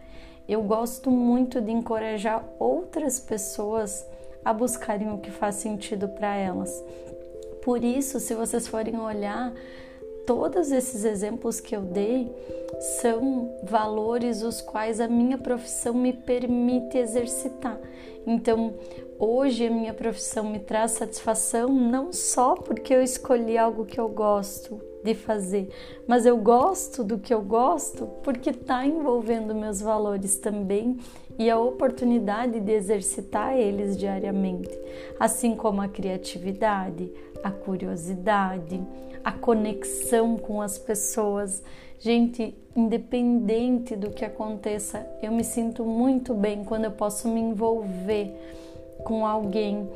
Eu 0.48 0.62
gosto 0.62 1.10
muito 1.10 1.60
de 1.60 1.70
encorajar 1.70 2.44
outras 2.58 3.20
pessoas 3.20 4.04
a 4.44 4.52
buscarem 4.52 5.12
o 5.12 5.18
que 5.18 5.30
faz 5.30 5.56
sentido 5.56 6.08
para 6.08 6.34
elas. 6.34 6.82
Por 7.62 7.84
isso, 7.84 8.18
se 8.18 8.34
vocês 8.34 8.66
forem 8.66 8.98
olhar 8.98 9.52
todos 10.26 10.70
esses 10.70 11.04
exemplos 11.04 11.60
que 11.60 11.74
eu 11.74 11.82
dei 11.82 12.30
são 13.00 13.56
valores 13.62 14.42
os 14.42 14.60
quais 14.60 15.00
a 15.00 15.08
minha 15.08 15.38
profissão 15.38 15.94
me 15.94 16.12
permite 16.12 16.98
exercitar. 16.98 17.78
Então, 18.26 18.74
hoje 19.18 19.66
a 19.66 19.70
minha 19.70 19.94
profissão 19.94 20.44
me 20.44 20.58
traz 20.58 20.92
satisfação 20.92 21.68
não 21.68 22.12
só 22.12 22.54
porque 22.54 22.94
eu 22.94 23.02
escolhi 23.02 23.58
algo 23.58 23.84
que 23.84 23.98
eu 23.98 24.08
gosto 24.08 24.80
de 25.04 25.14
fazer, 25.14 25.68
mas 26.06 26.24
eu 26.24 26.36
gosto 26.36 27.02
do 27.02 27.18
que 27.18 27.34
eu 27.34 27.42
gosto 27.42 28.06
porque 28.22 28.50
está 28.50 28.86
envolvendo 28.86 29.54
meus 29.54 29.80
valores 29.80 30.36
também 30.36 30.96
e 31.38 31.50
a 31.50 31.58
oportunidade 31.58 32.60
de 32.60 32.72
exercitar 32.72 33.56
eles 33.56 33.96
diariamente, 33.96 34.70
assim 35.18 35.56
como 35.56 35.80
a 35.80 35.88
criatividade, 35.88 37.10
a 37.42 37.50
curiosidade, 37.50 38.80
a 39.24 39.32
conexão 39.32 40.36
com 40.36 40.60
as 40.60 40.78
pessoas. 40.78 41.62
Gente, 41.98 42.54
independente 42.74 43.94
do 43.94 44.10
que 44.10 44.24
aconteça, 44.24 45.06
eu 45.22 45.30
me 45.30 45.44
sinto 45.44 45.84
muito 45.84 46.34
bem 46.34 46.64
quando 46.64 46.84
eu 46.84 46.90
posso 46.90 47.28
me 47.28 47.40
envolver 47.40 48.34
com 49.04 49.26
alguém 49.26 49.88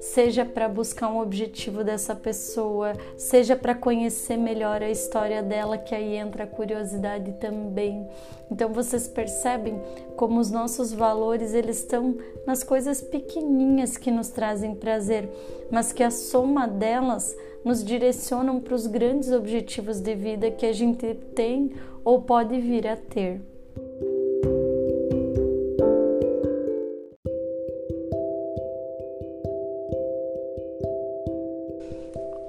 seja 0.00 0.46
para 0.46 0.66
buscar 0.66 1.08
um 1.08 1.20
objetivo 1.20 1.84
dessa 1.84 2.14
pessoa, 2.16 2.94
seja 3.18 3.54
para 3.54 3.74
conhecer 3.74 4.38
melhor 4.38 4.82
a 4.82 4.90
história 4.90 5.42
dela, 5.42 5.76
que 5.76 5.94
aí 5.94 6.16
entra 6.16 6.44
a 6.44 6.46
curiosidade 6.46 7.32
também. 7.32 8.08
Então 8.50 8.72
vocês 8.72 9.06
percebem 9.06 9.78
como 10.16 10.40
os 10.40 10.50
nossos 10.50 10.90
valores 10.90 11.52
eles 11.52 11.78
estão 11.78 12.16
nas 12.46 12.64
coisas 12.64 13.02
pequeninhas 13.02 13.98
que 13.98 14.10
nos 14.10 14.30
trazem 14.30 14.74
prazer, 14.74 15.28
mas 15.70 15.92
que 15.92 16.02
a 16.02 16.10
soma 16.10 16.66
delas 16.66 17.36
nos 17.64 17.84
direcionam 17.84 18.60
para 18.60 18.74
os 18.74 18.86
grandes 18.86 19.30
objetivos 19.32 20.00
de 20.00 20.14
vida 20.14 20.50
que 20.50 20.66
a 20.66 20.72
gente 20.72 21.14
tem 21.34 21.72
ou 22.04 22.22
pode 22.22 22.60
vir 22.60 22.86
a 22.86 22.96
ter. 22.96 23.40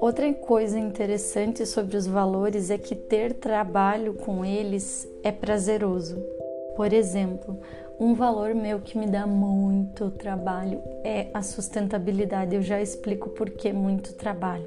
Outra 0.00 0.32
coisa 0.34 0.80
interessante 0.80 1.64
sobre 1.64 1.96
os 1.96 2.08
valores 2.08 2.70
é 2.70 2.76
que 2.76 2.94
ter 2.94 3.34
trabalho 3.34 4.14
com 4.14 4.44
eles 4.44 5.08
é 5.22 5.30
prazeroso. 5.30 6.20
Por 6.74 6.92
exemplo, 6.92 7.56
um 8.02 8.14
valor 8.14 8.52
meu 8.52 8.80
que 8.80 8.98
me 8.98 9.06
dá 9.06 9.28
muito 9.28 10.10
trabalho 10.10 10.82
é 11.04 11.28
a 11.32 11.40
sustentabilidade. 11.40 12.52
Eu 12.52 12.60
já 12.60 12.82
explico 12.82 13.30
por 13.30 13.48
que 13.48 13.72
muito 13.72 14.14
trabalho. 14.14 14.66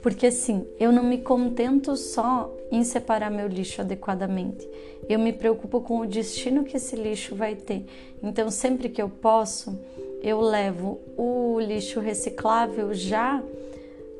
Porque 0.00 0.28
assim, 0.28 0.64
eu 0.78 0.92
não 0.92 1.02
me 1.02 1.18
contento 1.18 1.96
só 1.96 2.54
em 2.70 2.84
separar 2.84 3.32
meu 3.32 3.48
lixo 3.48 3.80
adequadamente. 3.80 4.64
Eu 5.08 5.18
me 5.18 5.32
preocupo 5.32 5.80
com 5.80 5.98
o 5.98 6.06
destino 6.06 6.62
que 6.62 6.76
esse 6.76 6.94
lixo 6.94 7.34
vai 7.34 7.56
ter. 7.56 7.84
Então, 8.22 8.48
sempre 8.48 8.88
que 8.88 9.02
eu 9.02 9.08
posso, 9.08 9.76
eu 10.22 10.40
levo 10.40 11.00
o 11.16 11.58
lixo 11.58 11.98
reciclável 11.98 12.94
já 12.94 13.42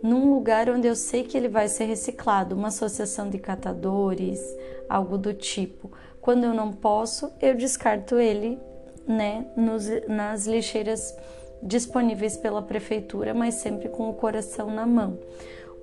num 0.03 0.35
lugar 0.35 0.69
onde 0.69 0.89
eu 0.89 0.97
sei 0.97 1.23
que 1.23 1.37
ele 1.37 1.49
vai 1.49 1.69
ser 1.69 1.85
reciclado, 1.85 2.57
uma 2.57 2.69
associação 2.69 3.31
de 3.31 3.39
catadores, 3.39 4.41
algo 4.89 5.17
do 5.17 5.33
tipo. 5.33 5.93
Quando 6.21 6.45
eu 6.45 6.55
não 6.55 6.73
posso, 6.73 7.33
eu 7.41 7.55
descarto 7.55 8.19
ele, 8.19 8.59
né, 9.07 9.47
nos, 9.57 9.87
nas 10.07 10.47
lixeiras 10.47 11.17
disponíveis 11.63 12.37
pela 12.37 12.63
prefeitura, 12.63 13.35
mas 13.35 13.55
sempre 13.55 13.89
com 13.89 14.09
o 14.09 14.15
coração 14.15 14.71
na 14.71 14.87
mão. 14.87 15.19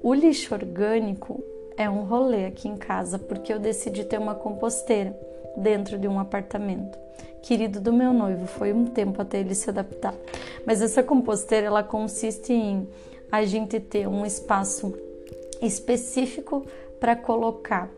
O 0.02 0.14
lixo 0.14 0.54
orgânico 0.54 1.44
é 1.78 1.90
um 1.90 2.04
rolê 2.04 2.46
aqui 2.46 2.68
em 2.68 2.78
casa, 2.78 3.18
porque 3.18 3.52
eu 3.52 3.60
decidi 3.60 4.04
ter 4.04 4.20
uma 4.20 4.36
composteira 4.36 5.18
dentro 5.58 5.98
de 5.98 6.08
um 6.08 6.20
apartamento. 6.20 6.98
Querido 7.42 7.80
do 7.80 7.94
meu 7.94 8.14
noivo, 8.14 8.48
foi 8.48 8.74
um 8.74 8.86
tempo 8.86 9.22
até 9.22 9.40
ele 9.40 9.54
se 9.54 9.70
adaptar. 9.70 10.16
Mas 10.66 10.82
essa 10.82 11.04
composteira 11.04 11.68
ela 11.68 11.84
consiste 11.84 12.54
em 12.54 12.88
a 13.32 13.44
gente 13.46 13.80
ter 13.80 14.08
um 14.08 14.26
espaço 14.26 14.94
específico 15.62 16.66
para 17.00 17.16
colocar 17.16 17.90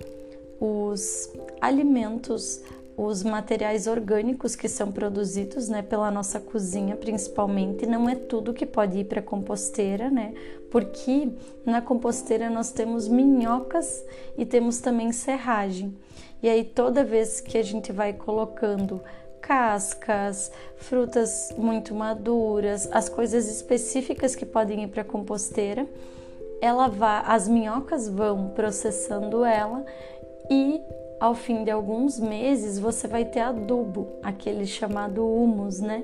os 0.59 1.31
alimentos, 1.61 2.61
os 2.95 3.23
materiais 3.23 3.85
orgânicos 3.85 4.55
que 4.55 4.67
são 4.67 4.91
produzidos, 4.91 5.69
né, 5.69 5.81
pela 5.81 6.09
nossa 6.09 6.39
cozinha, 6.39 6.95
principalmente, 6.95 7.85
não 7.85 8.09
é 8.09 8.15
tudo 8.15 8.53
que 8.53 8.65
pode 8.65 8.99
ir 8.99 9.05
para 9.05 9.21
composteira, 9.21 10.09
né? 10.09 10.33
Porque 10.71 11.29
na 11.65 11.81
composteira 11.81 12.49
nós 12.49 12.71
temos 12.71 13.07
minhocas 13.07 14.03
e 14.37 14.45
temos 14.45 14.79
também 14.79 15.11
serragem. 15.11 15.95
E 16.41 16.49
aí 16.49 16.63
toda 16.63 17.03
vez 17.03 17.39
que 17.39 17.57
a 17.57 17.63
gente 17.63 17.91
vai 17.91 18.13
colocando 18.13 19.01
cascas, 19.41 20.51
frutas 20.75 21.53
muito 21.57 21.95
maduras, 21.95 22.89
as 22.91 23.07
coisas 23.07 23.47
específicas 23.47 24.35
que 24.35 24.45
podem 24.45 24.83
ir 24.83 24.87
para 24.87 25.03
composteira, 25.03 25.87
ela 26.59 26.87
vai, 26.87 27.23
as 27.25 27.47
minhocas 27.47 28.09
vão 28.09 28.49
processando 28.49 29.45
ela 29.45 29.85
e 30.50 30.82
ao 31.20 31.34
fim 31.34 31.63
de 31.63 31.72
alguns 31.72 32.20
meses 32.20 32.77
você 32.77 33.08
vai 33.08 33.25
ter 33.25 33.39
adubo, 33.39 34.08
aquele 34.22 34.66
chamado 34.66 35.25
humus, 35.25 35.80
né? 35.80 36.04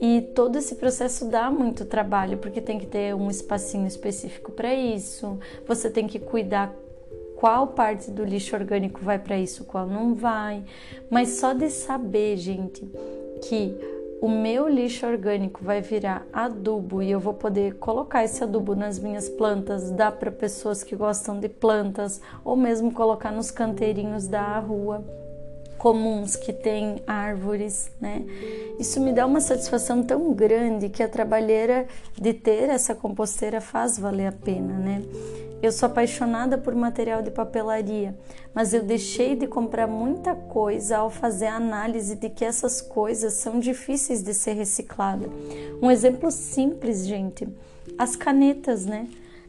E 0.00 0.22
todo 0.34 0.56
esse 0.56 0.76
processo 0.76 1.26
dá 1.26 1.50
muito 1.50 1.84
trabalho, 1.84 2.38
porque 2.38 2.60
tem 2.60 2.78
que 2.78 2.86
ter 2.86 3.14
um 3.14 3.28
espacinho 3.28 3.86
específico 3.86 4.50
para 4.50 4.74
isso, 4.74 5.38
você 5.66 5.90
tem 5.90 6.06
que 6.06 6.18
cuidar 6.18 6.74
qual 7.36 7.68
parte 7.68 8.10
do 8.10 8.24
lixo 8.24 8.54
orgânico 8.54 9.00
vai 9.02 9.18
para 9.18 9.38
isso, 9.38 9.64
qual 9.64 9.86
não 9.86 10.14
vai. 10.14 10.62
Mas 11.10 11.38
só 11.38 11.52
de 11.52 11.70
saber, 11.70 12.36
gente, 12.36 12.86
que 13.42 13.74
o 14.20 14.28
meu 14.28 14.68
lixo 14.68 15.06
orgânico 15.06 15.64
vai 15.64 15.80
virar 15.80 16.26
adubo 16.32 17.02
e 17.02 17.10
eu 17.10 17.18
vou 17.18 17.32
poder 17.32 17.76
colocar 17.76 18.22
esse 18.22 18.44
adubo 18.44 18.74
nas 18.74 18.98
minhas 18.98 19.28
plantas, 19.28 19.90
dá 19.90 20.12
para 20.12 20.30
pessoas 20.30 20.84
que 20.84 20.94
gostam 20.94 21.40
de 21.40 21.48
plantas 21.48 22.20
ou 22.44 22.54
mesmo 22.54 22.92
colocar 22.92 23.30
nos 23.30 23.50
canteirinhos 23.50 24.26
da 24.26 24.58
rua 24.58 25.02
comuns 25.80 26.36
que 26.36 26.52
tem 26.52 27.02
árvores, 27.06 27.90
né? 27.98 28.22
Isso 28.78 29.00
me 29.00 29.14
dá 29.14 29.24
uma 29.24 29.40
satisfação 29.40 30.02
tão 30.02 30.34
grande 30.34 30.90
que 30.90 31.02
a 31.02 31.08
trabalheira 31.08 31.86
de 32.20 32.34
ter 32.34 32.68
essa 32.68 32.94
composteira 32.94 33.62
faz 33.62 33.98
valer 33.98 34.26
a 34.26 34.32
pena, 34.32 34.74
né? 34.74 35.02
Eu 35.62 35.72
sou 35.72 35.88
apaixonada 35.88 36.56
por 36.56 36.74
material 36.74 37.20
de 37.20 37.30
papelaria, 37.30 38.16
mas 38.54 38.72
eu 38.72 38.82
deixei 38.82 39.36
de 39.36 39.46
comprar 39.46 39.86
muita 39.86 40.34
coisa 40.34 40.98
ao 40.98 41.10
fazer 41.10 41.46
a 41.46 41.56
análise 41.56 42.16
de 42.16 42.30
que 42.30 42.44
essas 42.44 42.80
coisas 42.80 43.34
são 43.34 43.60
difíceis 43.60 44.22
de 44.22 44.32
ser 44.32 44.54
recicladas. 44.54 45.30
Um 45.82 45.90
exemplo 45.90 46.30
simples, 46.30 47.06
gente, 47.06 47.46
as 47.98 48.16
canetas, 48.16 48.86
né? 48.86 49.06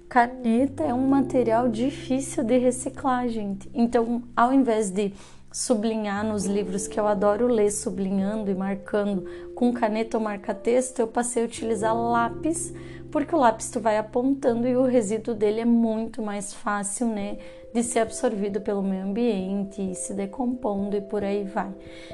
Caneta 0.10 0.84
é 0.84 0.94
um 0.94 1.08
material 1.08 1.70
difícil 1.70 2.44
de 2.44 2.58
reciclar, 2.58 3.30
gente. 3.30 3.72
Então, 3.74 4.22
ao 4.36 4.52
invés 4.52 4.92
de 4.92 5.14
sublinhar 5.50 6.26
nos 6.26 6.46
livros 6.46 6.88
que 6.88 7.00
eu 7.00 7.08
adoro 7.08 7.48
ler, 7.48 7.72
sublinhando 7.72 8.52
e 8.52 8.56
marcando 8.56 9.26
com 9.56 9.72
caneta 9.72 10.18
ou 10.18 10.24
marca-texto, 10.24 11.00
eu 11.00 11.08
passei 11.08 11.44
a 11.44 11.46
utilizar 11.46 11.96
lápis 11.96 12.74
porque 13.12 13.36
o 13.36 13.38
lápis 13.38 13.70
tu 13.70 13.80
vai 13.80 13.98
apontando 13.98 14.68
e 14.68 14.76
o 14.76 14.84
resíduo 14.84 15.36
dele 15.36 15.62
é 15.62 15.66
muito 15.66 16.22
mais 16.22 16.54
fácil, 16.54 17.08
né, 17.08 17.38
de 17.74 17.84
ser 17.84 18.00
absorvido 18.00 18.60
pelo 18.60 18.82
meio 18.82 19.04
ambiente, 19.04 19.96
se 19.96 20.14
decompondo 20.14 20.96
e 20.96 21.02
por 21.02 21.24
aí 21.24 21.44
vai. 21.44 21.72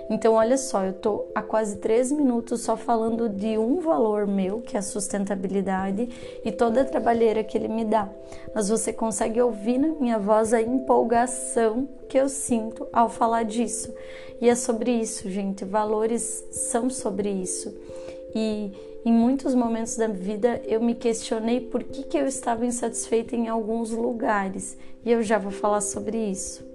Então, 0.09 0.33
olha 0.33 0.57
só, 0.57 0.83
eu 0.83 0.93
tô 0.93 1.25
há 1.33 1.41
quase 1.41 1.77
três 1.77 2.11
minutos 2.11 2.61
só 2.61 2.77
falando 2.77 3.27
de 3.27 3.57
um 3.57 3.79
valor 3.79 4.27
meu, 4.27 4.61
que 4.61 4.75
é 4.75 4.79
a 4.79 4.83
sustentabilidade, 4.83 6.09
e 6.43 6.51
toda 6.51 6.81
a 6.81 6.85
trabalheira 6.85 7.43
que 7.43 7.57
ele 7.57 7.67
me 7.67 7.85
dá. 7.85 8.09
Mas 8.53 8.69
você 8.69 8.93
consegue 8.93 9.41
ouvir 9.41 9.79
na 9.79 9.89
minha 9.99 10.19
voz 10.19 10.53
a 10.53 10.61
empolgação 10.61 11.87
que 12.07 12.19
eu 12.19 12.29
sinto 12.29 12.87
ao 12.93 13.09
falar 13.09 13.43
disso. 13.43 13.93
E 14.39 14.47
é 14.47 14.55
sobre 14.55 14.91
isso, 14.91 15.29
gente. 15.29 15.65
Valores 15.65 16.45
são 16.51 16.89
sobre 16.89 17.29
isso. 17.29 17.75
E 18.35 18.71
em 19.05 19.11
muitos 19.11 19.55
momentos 19.55 19.95
da 19.95 20.07
vida 20.07 20.61
eu 20.65 20.81
me 20.81 20.93
questionei 20.93 21.61
por 21.61 21.83
que, 21.83 22.03
que 22.03 22.17
eu 22.17 22.25
estava 22.27 22.65
insatisfeita 22.65 23.35
em 23.35 23.47
alguns 23.47 23.91
lugares, 23.91 24.77
e 25.05 25.11
eu 25.11 25.23
já 25.23 25.37
vou 25.37 25.51
falar 25.51 25.81
sobre 25.81 26.17
isso. 26.17 26.65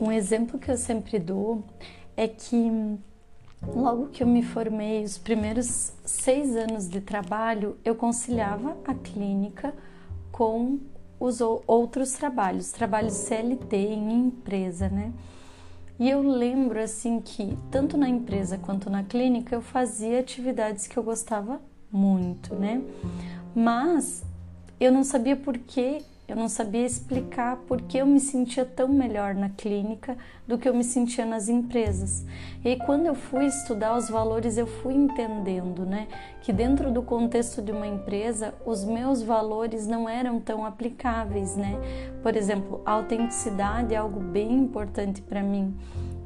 Um 0.00 0.12
exemplo 0.12 0.58
que 0.58 0.70
eu 0.70 0.76
sempre 0.76 1.18
dou 1.18 1.62
é 2.16 2.28
que 2.28 2.98
logo 3.74 4.08
que 4.08 4.22
eu 4.22 4.26
me 4.26 4.42
formei, 4.42 5.02
os 5.02 5.18
primeiros 5.18 5.92
seis 6.04 6.56
anos 6.56 6.88
de 6.88 7.00
trabalho, 7.00 7.76
eu 7.84 7.94
conciliava 7.94 8.76
a 8.84 8.94
clínica 8.94 9.74
com 10.30 10.78
os 11.18 11.40
outros 11.40 12.12
trabalhos, 12.12 12.70
trabalho 12.70 13.10
CLT 13.10 13.76
em 13.76 14.26
empresa, 14.26 14.88
né? 14.88 15.12
E 15.98 16.10
eu 16.10 16.20
lembro 16.20 16.78
assim 16.78 17.20
que 17.20 17.56
tanto 17.70 17.96
na 17.96 18.08
empresa 18.08 18.58
quanto 18.58 18.90
na 18.90 19.02
clínica 19.02 19.54
eu 19.54 19.62
fazia 19.62 20.20
atividades 20.20 20.86
que 20.86 20.96
eu 20.96 21.02
gostava 21.02 21.60
muito, 21.90 22.54
né? 22.54 22.82
Mas 23.54 24.22
eu 24.78 24.92
não 24.92 25.02
sabia 25.02 25.36
por 25.36 25.56
que 25.56 26.04
eu 26.28 26.34
não 26.34 26.48
sabia 26.48 26.84
explicar 26.84 27.56
por 27.68 27.80
que 27.82 27.98
eu 27.98 28.06
me 28.06 28.18
sentia 28.18 28.64
tão 28.64 28.88
melhor 28.88 29.32
na 29.34 29.48
clínica 29.48 30.18
do 30.46 30.58
que 30.58 30.68
eu 30.68 30.74
me 30.74 30.82
sentia 30.82 31.24
nas 31.24 31.48
empresas. 31.48 32.26
E 32.64 32.68
aí, 32.70 32.76
quando 32.76 33.06
eu 33.06 33.14
fui 33.14 33.46
estudar 33.46 33.96
os 33.96 34.10
valores, 34.10 34.58
eu 34.58 34.66
fui 34.66 34.94
entendendo, 34.94 35.86
né, 35.86 36.08
que 36.42 36.52
dentro 36.52 36.90
do 36.90 37.00
contexto 37.00 37.62
de 37.62 37.70
uma 37.70 37.86
empresa, 37.86 38.54
os 38.66 38.84
meus 38.84 39.22
valores 39.22 39.86
não 39.86 40.08
eram 40.08 40.40
tão 40.40 40.64
aplicáveis, 40.66 41.56
né? 41.56 41.78
Por 42.22 42.36
exemplo, 42.36 42.82
a 42.84 42.92
autenticidade 42.92 43.94
é 43.94 43.96
algo 43.96 44.18
bem 44.18 44.52
importante 44.52 45.22
para 45.22 45.42
mim. 45.42 45.76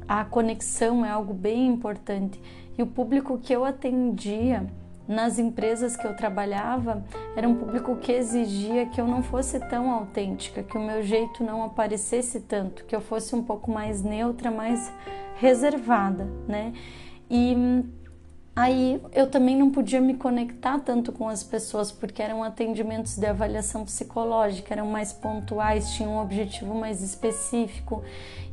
A 0.07 0.25
conexão 0.25 1.05
é 1.05 1.09
algo 1.09 1.33
bem 1.33 1.67
importante. 1.67 2.41
E 2.75 2.81
o 2.81 2.87
público 2.87 3.37
que 3.37 3.53
eu 3.53 3.63
atendia, 3.63 4.65
nas 5.11 5.37
empresas 5.37 5.97
que 5.97 6.07
eu 6.07 6.15
trabalhava, 6.15 7.03
era 7.35 7.47
um 7.47 7.55
público 7.55 7.97
que 7.97 8.13
exigia 8.13 8.85
que 8.85 8.99
eu 8.99 9.05
não 9.05 9.21
fosse 9.21 9.59
tão 9.59 9.91
autêntica, 9.91 10.63
que 10.63 10.77
o 10.77 10.81
meu 10.81 11.03
jeito 11.03 11.43
não 11.43 11.63
aparecesse 11.63 12.39
tanto, 12.39 12.85
que 12.85 12.95
eu 12.95 13.01
fosse 13.01 13.35
um 13.35 13.43
pouco 13.43 13.69
mais 13.69 14.01
neutra, 14.01 14.49
mais 14.49 14.91
reservada, 15.35 16.27
né? 16.47 16.71
E 17.29 17.83
Aí 18.53 19.01
eu 19.13 19.27
também 19.27 19.57
não 19.57 19.71
podia 19.71 20.01
me 20.01 20.13
conectar 20.13 20.77
tanto 20.79 21.13
com 21.13 21.29
as 21.29 21.41
pessoas 21.41 21.89
porque 21.89 22.21
eram 22.21 22.43
atendimentos 22.43 23.17
de 23.17 23.25
avaliação 23.25 23.85
psicológica, 23.85 24.73
eram 24.73 24.87
mais 24.87 25.13
pontuais, 25.13 25.91
tinham 25.91 26.13
um 26.13 26.21
objetivo 26.21 26.75
mais 26.75 27.01
específico. 27.01 28.03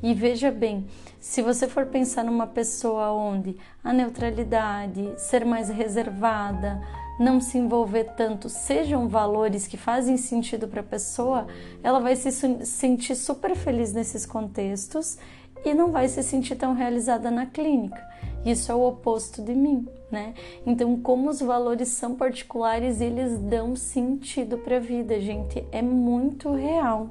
E 0.01 0.15
veja 0.15 0.53
bem, 0.53 0.87
se 1.19 1.43
você 1.43 1.67
for 1.67 1.87
pensar 1.87 2.23
numa 2.25 2.47
pessoa 2.47 3.11
onde 3.11 3.57
a 3.83 3.93
neutralidade, 3.93 5.15
ser 5.17 5.45
mais 5.45 5.69
reservada, 5.69 6.81
não 7.19 7.41
se 7.41 7.59
envolver 7.59 8.05
tanto, 8.17 8.49
sejam 8.49 9.09
valores 9.09 9.67
que 9.67 9.77
fazem 9.77 10.17
sentido 10.17 10.69
para 10.69 10.81
a 10.81 10.85
pessoa, 10.85 11.49
ela 11.83 11.99
vai 11.99 12.15
se 12.15 12.31
sentir 12.65 13.17
super 13.17 13.57
feliz 13.57 13.93
nesses 13.93 14.25
contextos 14.25 15.19
e 15.65 15.75
não 15.75 15.91
vai 15.91 16.07
se 16.07 16.23
sentir 16.23 16.55
tão 16.55 16.73
realizada 16.73 17.33
na 17.33 17.47
clínica. 17.47 18.01
Isso 18.45 18.71
é 18.71 18.75
o 18.75 18.87
oposto 18.87 19.43
de 19.43 19.55
mim, 19.55 19.87
né? 20.11 20.35
Então, 20.65 20.97
como 21.01 21.29
os 21.29 21.41
valores 21.41 21.89
são 21.89 22.15
particulares, 22.15 23.01
eles 23.01 23.39
dão 23.39 23.75
sentido 23.77 24.59
para 24.59 24.77
a 24.77 24.81
vida, 24.81 25.21
gente, 25.21 25.67
é 25.73 25.83
muito 25.83 26.53
real. 26.53 27.11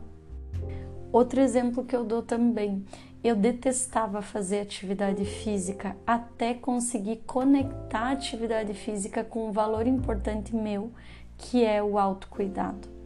Outro 1.12 1.40
exemplo 1.40 1.84
que 1.84 1.96
eu 1.96 2.04
dou 2.04 2.22
também, 2.22 2.86
eu 3.24 3.36
detestava 3.36 4.22
fazer 4.22 4.62
atividade 4.62 5.26
física 5.26 5.96
até 6.06 6.54
conseguir 6.54 7.18
conectar 7.26 8.00
a 8.00 8.12
atividade 8.12 8.74
física 8.74 9.24
com 9.24 9.50
um 9.50 9.52
valor 9.52 9.88
importante 9.88 10.56
meu, 10.56 10.92
que 11.38 11.64
é 11.64 11.82
o 11.82 11.98
autocuidado. 11.98 12.97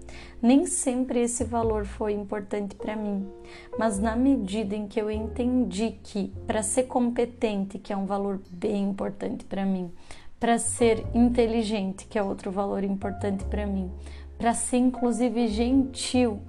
Nem 0.42 0.66
sempre 0.66 1.22
esse 1.22 1.44
valor 1.44 1.86
foi 1.86 2.14
importante 2.14 2.76
para 2.76 2.96
mim, 2.96 3.28
mas 3.78 4.00
na 4.00 4.16
medida 4.16 4.76
em 4.76 4.88
que 4.88 5.00
eu 5.00 5.12
entendi 5.12 5.98
que 6.04 6.34
para 6.48 6.64
ser 6.64 6.84
competente, 6.84 7.78
que 7.78 7.94
é 7.94 7.98
um 7.98 8.06
valor 8.06 8.40
bem 8.50 8.84
importante 8.90 9.46
para 9.46 9.66
mim, 9.66 9.92
para 10.40 10.58
ser 10.58 11.06
inteligente, 11.14 12.08
que 12.08 12.18
é 12.18 12.24
outro 12.24 12.52
valor 12.52 12.84
importante 12.84 13.44
para 13.46 13.68
mim, 13.68 13.92
para 14.38 14.54
ser 14.56 14.78
inclusive 14.78 15.48
gentil, 15.48 16.40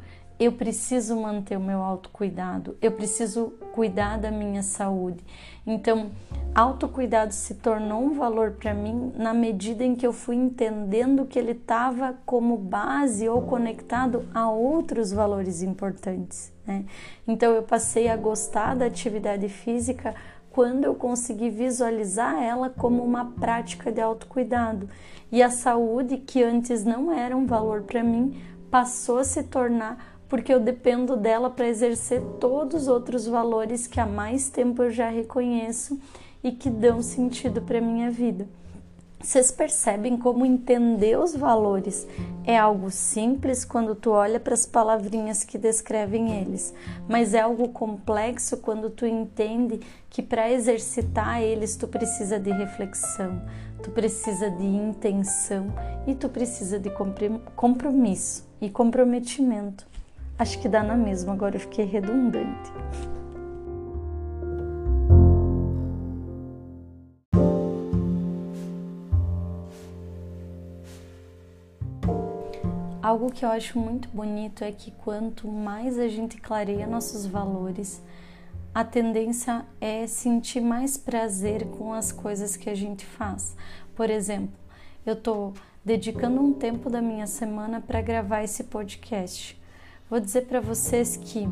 eu 0.45 0.53
preciso 0.53 1.17
manter 1.17 1.57
o 1.57 1.61
meu 1.61 1.83
autocuidado, 1.83 2.77
eu 2.83 2.93
preciso 2.93 3.53
cuidar 3.73 4.19
da 4.19 4.31
minha 4.31 4.63
saúde. 4.63 5.25
Então, 5.67 6.11
autocuidado 6.55 7.33
se 7.33 7.55
tornou 7.55 8.03
um 8.03 8.15
valor 8.15 8.53
para 8.53 8.75
mim 8.75 9.13
na 9.17 9.33
medida 9.33 9.85
em 9.85 9.95
que 9.95 10.07
eu 10.07 10.13
fui 10.13 10.35
entendendo 10.35 11.27
que 11.27 11.39
ele 11.39 11.53
estava 11.53 12.17
como 12.27 12.57
base 12.57 13.29
ou 13.29 13.43
conectado 13.43 14.29
a 14.35 14.51
outros 14.51 15.13
valores 15.13 15.63
importantes. 15.63 16.53
Né? 16.67 16.85
Então, 17.27 17.53
eu 17.53 17.63
passei 17.63 18.09
a 18.09 18.17
gostar 18.17 18.75
da 18.75 18.87
atividade 18.87 19.49
física 19.49 20.15
quando 20.51 20.85
eu 20.85 20.95
consegui 20.95 21.49
visualizar 21.51 22.43
ela 22.43 22.69
como 22.69 23.03
uma 23.03 23.25
prática 23.25 23.91
de 23.91 24.01
autocuidado. 24.01 24.89
E 25.31 25.43
a 25.43 25.51
saúde, 25.51 26.19
que 26.19 26.43
antes 26.43 26.85
não 26.85 27.11
era 27.11 27.35
um 27.37 27.47
valor 27.47 27.83
para 27.83 28.03
mim, 28.03 28.39
passou 28.71 29.19
a 29.19 29.25
se 29.25 29.43
tornar 29.43 30.12
porque 30.33 30.51
eu 30.51 30.59
dependo 30.59 31.15
dela 31.15 31.51
para 31.51 31.69
exercer 31.69 32.23
todos 32.41 32.85
os 32.85 32.89
outros 32.89 33.27
valores 33.27 33.87
que 33.87 34.01
há 34.01 34.07
mais 34.07 34.49
tempo 34.49 34.83
eu 34.83 34.91
já 34.91 35.11
reconheço 35.11 36.01
e 36.43 36.51
que 36.51 36.71
dão 36.71 37.03
sentido 37.03 37.61
para 37.61 37.83
minha 37.83 38.11
vida. 38.11 38.49
Vocês 39.21 39.53
percebem 39.53 40.17
como 40.17 40.47
entender 40.47 41.19
os 41.19 41.37
valores 41.37 42.09
é 42.47 42.57
algo 42.57 42.91
simples 42.91 43.63
quando 43.63 43.95
tu 43.95 44.11
olha 44.11 44.41
para 44.41 44.55
as 44.55 44.65
palavrinhas 44.65 45.45
que 45.45 45.59
descrevem 45.59 46.41
eles, 46.41 46.73
mas 47.07 47.35
é 47.35 47.41
algo 47.41 47.69
complexo 47.69 48.57
quando 48.57 48.89
tu 48.89 49.05
entende 49.05 49.81
que 50.09 50.23
para 50.23 50.51
exercitar 50.51 51.43
eles 51.43 51.77
tu 51.77 51.87
precisa 51.87 52.41
de 52.41 52.51
reflexão, 52.51 53.43
tu 53.83 53.91
precisa 53.91 54.51
de 54.51 54.65
intenção 54.65 55.67
e 56.07 56.15
tu 56.15 56.31
precisa 56.31 56.79
de 56.79 56.91
compromisso 57.55 58.49
e 58.63 58.71
comprometimento. 58.71 59.92
Acho 60.43 60.59
que 60.59 60.69
dá 60.69 60.83
na 60.83 60.97
mesma, 60.97 61.35
agora 61.35 61.55
eu 61.55 61.61
fiquei 61.61 61.85
redundante. 61.85 62.73
Algo 73.01 73.31
que 73.31 73.45
eu 73.45 73.51
acho 73.51 73.79
muito 73.79 74.09
bonito 74.09 74.65
é 74.65 74.73
que 74.73 74.91
quanto 74.91 75.47
mais 75.47 75.97
a 75.97 76.09
gente 76.09 76.39
clareia 76.39 76.89
nossos 76.89 77.25
valores, 77.25 78.03
a 78.75 78.83
tendência 78.83 79.65
é 79.81 80.09
sentir 80.09 80.61
mais 80.61 80.97
prazer 80.97 81.67
com 81.67 81.95
as 81.95 82.11
coisas 82.11 82.57
que 82.57 82.69
a 82.69 82.75
gente 82.75 83.07
faz. 83.07 83.57
Por 83.95 84.11
exemplo, 84.11 84.59
eu 85.07 85.15
estou 85.15 85.55
dedicando 85.85 86.41
um 86.41 86.53
tempo 86.53 86.91
da 86.91 87.01
minha 87.01 87.29
semana 87.29 87.81
para 87.81 88.03
gravar 88.03 88.43
esse 88.43 88.65
podcast. 88.65 89.62
Vou 90.13 90.21
dizer 90.21 90.43
para 90.43 90.61
vocês 90.61 91.17
que 91.17 91.49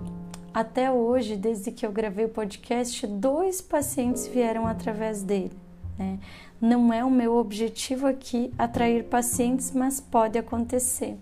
até 0.53 0.93
hoje, 0.93 1.35
desde 1.35 1.73
que 1.73 1.87
eu 1.87 1.91
gravei 1.91 2.27
o 2.27 2.29
podcast, 2.29 3.07
dois 3.07 3.63
pacientes 3.63 4.27
vieram 4.27 4.67
através 4.67 5.23
dele. 5.23 5.57
Né? 5.99 6.19
Não 6.61 6.93
é 6.93 7.03
o 7.03 7.11
meu 7.11 7.37
objetivo 7.37 8.07
aqui 8.07 8.53
atrair 8.59 9.05
pacientes, 9.05 9.73
mas 9.73 9.99
pode 9.99 10.39
acontecer. 10.39 11.17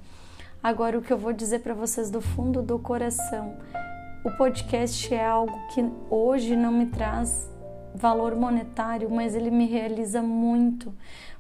Agora, 0.60 0.98
o 0.98 1.00
que 1.00 1.12
eu 1.12 1.16
vou 1.16 1.32
dizer 1.32 1.60
para 1.60 1.74
vocês 1.74 2.10
do 2.10 2.20
fundo 2.20 2.60
do 2.60 2.76
coração: 2.76 3.54
o 4.24 4.32
podcast 4.32 5.14
é 5.14 5.24
algo 5.24 5.56
que 5.72 5.88
hoje 6.10 6.56
não 6.56 6.72
me 6.72 6.86
traz 6.86 7.48
valor 7.94 8.34
monetário, 8.34 9.08
mas 9.08 9.36
ele 9.36 9.52
me 9.52 9.66
realiza 9.66 10.20
muito, 10.20 10.92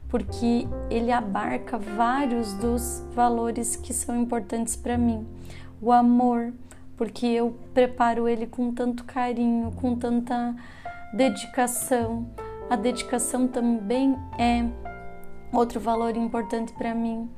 porque 0.08 0.68
ele 0.90 1.10
abarca 1.10 1.76
vários 1.76 2.52
dos 2.54 3.02
valores 3.16 3.74
que 3.74 3.92
são 3.92 4.16
importantes 4.22 4.76
para 4.76 4.96
mim 4.96 5.26
o 5.80 5.92
amor, 5.92 6.52
porque 6.96 7.26
eu 7.26 7.56
preparo 7.72 8.28
ele 8.28 8.46
com 8.46 8.72
tanto 8.72 9.04
carinho, 9.04 9.72
com 9.72 9.94
tanta 9.94 10.54
dedicação. 11.12 12.28
A 12.68 12.76
dedicação 12.76 13.48
também 13.48 14.16
é 14.38 14.64
outro 15.52 15.80
valor 15.80 16.16
importante 16.16 16.72
para 16.72 16.94
mim. 16.94 17.28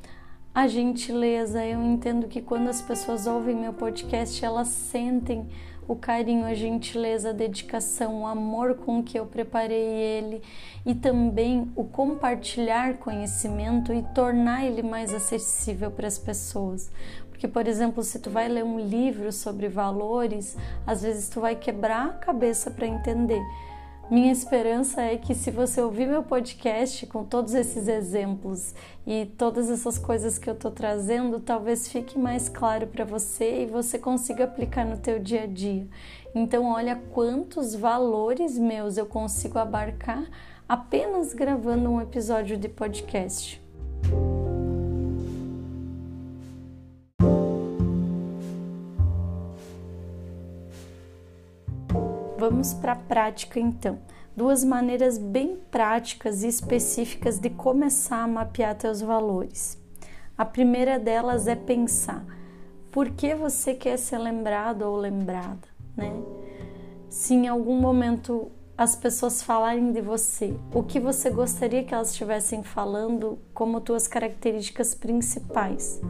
A 0.53 0.66
gentileza, 0.66 1.64
eu 1.64 1.83
entendo 1.83 2.26
que 2.26 2.42
quando 2.42 2.68
as 2.68 2.83
pessoas 2.83 3.26
ouvem 3.26 3.55
meu 3.55 3.72
podcast, 3.72 4.44
elas 4.44 4.68
sentem 4.68 5.46
o 5.87 5.96
carinho, 5.96 6.44
a 6.44 6.55
gentileza, 6.55 7.31
a 7.31 7.33
dedicação, 7.33 8.22
o 8.22 8.26
amor 8.26 8.74
com 8.74 9.03
que 9.03 9.18
eu 9.18 9.26
preparei 9.26 9.76
ele 9.76 10.42
e 10.87 10.94
também 10.94 11.70
o 11.74 11.85
compartilhar 11.85 12.98
conhecimento 12.98 13.92
e 13.92 14.03
tornar 14.14 14.64
ele 14.64 14.83
mais 14.83 15.12
acessível 15.12 15.90
para 15.90 16.07
as 16.07 16.18
pessoas. 16.18 16.90
Porque, 17.40 17.48
por 17.48 17.66
exemplo, 17.66 18.03
se 18.03 18.18
tu 18.18 18.29
vai 18.29 18.46
ler 18.50 18.62
um 18.62 18.79
livro 18.79 19.33
sobre 19.33 19.66
valores, 19.66 20.59
às 20.87 21.00
vezes 21.00 21.31
tu 21.31 21.40
vai 21.40 21.57
quebrar 21.57 22.05
a 22.05 22.12
cabeça 22.12 22.70
para 22.70 22.87
entender. 22.87 23.40
Minha 24.11 24.31
esperança 24.31 25.00
é 25.00 25.16
que 25.16 25.35
se 25.35 25.50
você 25.50 25.81
ouvir 25.81 26.07
meu 26.07 26.22
podcast 26.22 27.07
com 27.07 27.24
todos 27.24 27.55
esses 27.55 27.88
exemplos 27.88 28.74
e 29.07 29.24
todas 29.24 29.70
essas 29.70 29.96
coisas 29.96 30.37
que 30.37 30.50
eu 30.50 30.53
estou 30.53 30.70
trazendo, 30.70 31.40
talvez 31.40 31.88
fique 31.88 32.18
mais 32.18 32.46
claro 32.46 32.87
para 32.87 33.07
você 33.07 33.62
e 33.62 33.66
você 33.66 33.98
consiga 33.98 34.44
aplicar 34.44 34.85
no 34.85 34.98
teu 34.98 35.18
dia 35.18 35.44
a 35.44 35.46
dia. 35.46 35.88
Então, 36.35 36.66
olha 36.70 37.00
quantos 37.11 37.74
valores 37.74 38.59
meus 38.59 38.98
eu 38.98 39.07
consigo 39.07 39.59
abarcar 39.59 40.29
apenas 40.68 41.33
gravando 41.33 41.88
um 41.88 42.03
episódio 42.03 42.59
de 42.59 42.68
podcast. 42.68 43.59
Vamos 52.40 52.72
para 52.72 52.92
a 52.92 52.96
prática 52.96 53.61
então. 53.61 53.98
Duas 54.35 54.64
maneiras 54.64 55.18
bem 55.18 55.59
práticas 55.70 56.42
e 56.42 56.48
específicas 56.48 57.38
de 57.38 57.50
começar 57.50 58.22
a 58.22 58.26
mapear 58.26 58.74
teus 58.74 59.03
valores. 59.03 59.79
A 60.38 60.46
primeira 60.46 60.98
delas 60.98 61.46
é 61.46 61.55
pensar 61.55 62.24
por 62.90 63.11
que 63.11 63.35
você 63.35 63.74
quer 63.74 63.98
ser 63.98 64.16
lembrado 64.16 64.81
ou 64.81 64.96
lembrada, 64.96 65.68
né? 65.94 66.11
Se 67.11 67.35
em 67.35 67.46
algum 67.46 67.79
momento 67.79 68.50
as 68.74 68.96
pessoas 68.96 69.42
falarem 69.42 69.92
de 69.92 70.00
você, 70.00 70.57
o 70.72 70.83
que 70.83 70.98
você 70.98 71.29
gostaria 71.29 71.85
que 71.85 71.92
elas 71.92 72.12
estivessem 72.12 72.62
falando 72.62 73.38
como 73.53 73.83
tuas 73.83 74.09
características 74.09 74.94
principais. 74.94 76.00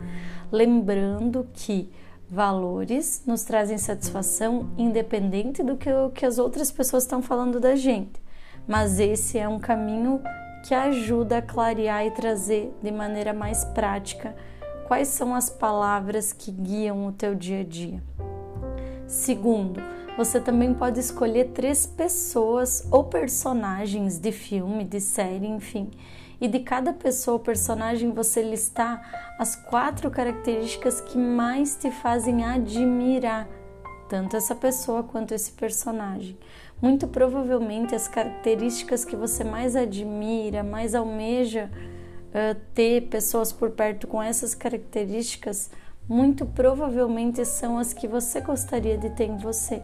Lembrando 0.53 1.49
que 1.53 1.91
Valores 2.31 3.25
nos 3.27 3.43
trazem 3.43 3.77
satisfação 3.77 4.71
independente 4.79 5.65
do 5.65 5.77
que, 5.77 5.91
que 6.15 6.25
as 6.25 6.39
outras 6.39 6.71
pessoas 6.71 7.03
estão 7.03 7.21
falando 7.21 7.59
da 7.59 7.75
gente, 7.75 8.23
mas 8.69 9.01
esse 9.01 9.37
é 9.37 9.49
um 9.49 9.59
caminho 9.59 10.23
que 10.65 10.73
ajuda 10.73 11.39
a 11.39 11.43
clarear 11.43 12.07
e 12.07 12.13
trazer 12.13 12.73
de 12.81 12.93
maneira 12.93 13.33
mais 13.33 13.65
prática 13.65 14.37
quais 14.87 15.09
são 15.09 15.35
as 15.35 15.51
palavras 15.51 16.33
que 16.33 16.53
guiam 16.53 17.05
o 17.09 17.11
teu 17.11 17.35
dia 17.35 17.63
a 17.63 17.65
dia. 17.65 18.01
Segundo, 19.09 19.83
você 20.17 20.39
também 20.39 20.73
pode 20.73 21.01
escolher 21.01 21.47
três 21.47 21.85
pessoas 21.85 22.87
ou 22.93 23.03
personagens 23.03 24.21
de 24.21 24.31
filme, 24.31 24.85
de 24.85 25.01
série, 25.01 25.49
enfim, 25.49 25.91
e 26.41 26.49
de 26.49 26.61
cada 26.61 26.93
pessoa 26.93 27.35
ou 27.35 27.41
personagem 27.41 28.13
você 28.13 28.43
listar 28.43 29.35
as 29.39 29.55
quatro 29.55 30.11
características 30.11 31.01
que 31.01 31.19
mais 31.19 31.77
te 31.77 31.91
fazem 31.91 32.45
admirar 32.45 33.47
tanto 34.09 34.37
essa 34.37 34.57
pessoa 34.57 35.05
quanto 35.05 35.33
esse 35.33 35.53
personagem. 35.53 36.37
Muito 36.83 37.07
provavelmente 37.07 37.95
as 37.95 38.09
características 38.09 39.05
que 39.05 39.15
você 39.15 39.45
mais 39.45 39.77
admira, 39.77 40.65
mais 40.65 40.97
almeja 40.97 41.71
uh, 41.71 42.59
ter 42.75 43.03
pessoas 43.03 43.53
por 43.53 43.71
perto 43.71 44.09
com 44.09 44.21
essas 44.21 44.53
características, 44.53 45.71
muito 46.09 46.45
provavelmente 46.45 47.45
são 47.45 47.79
as 47.79 47.93
que 47.93 48.09
você 48.09 48.41
gostaria 48.41 48.99
de 48.99 49.11
ter 49.11 49.27
em 49.27 49.37
você. 49.37 49.81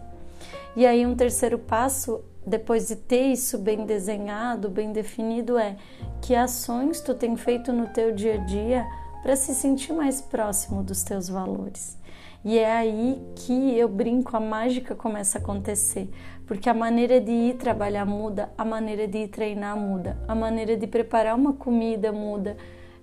E 0.75 0.85
aí, 0.85 1.07
um 1.07 1.15
terceiro 1.15 1.59
passo 1.59 2.21
depois 2.47 2.89
de 2.89 2.97
ter 2.97 3.33
isso 3.33 3.59
bem 3.59 3.85
desenhado, 3.85 4.71
bem 4.71 4.93
definido, 4.93 5.59
é 5.59 5.77
que 6.23 6.35
ações 6.35 7.01
tu 7.01 7.15
tem 7.15 7.37
feito 7.37 7.73
no 7.73 7.89
teu 7.89 8.13
dia 8.13 8.35
a 8.35 8.37
dia 8.37 8.87
para 9.23 9.35
se 9.35 9.55
sentir 9.55 9.93
mais 9.93 10.21
próximo 10.21 10.85
dos 10.85 11.03
teus 11.03 11.29
valores. 11.29 11.99
E 12.45 12.57
é 12.57 12.71
aí 12.71 13.21
que 13.35 13.77
eu 13.77 13.89
brinco, 13.89 14.37
a 14.37 14.41
mágica 14.41 14.95
começa 14.95 15.39
a 15.39 15.41
acontecer, 15.41 16.09
porque 16.47 16.71
a 16.71 16.75
maneira 16.75 17.21
de 17.21 17.33
ir 17.33 17.57
trabalhar 17.57 18.07
muda, 18.07 18.53
a 18.57 18.65
maneira 18.65 19.09
de 19.09 19.19
ir 19.19 19.29
treinar 19.29 19.77
muda, 19.77 20.17
a 20.29 20.35
maneira 20.35 20.77
de 20.77 20.87
preparar 20.87 21.35
uma 21.35 21.55
comida 21.55 22.13
muda, 22.13 22.57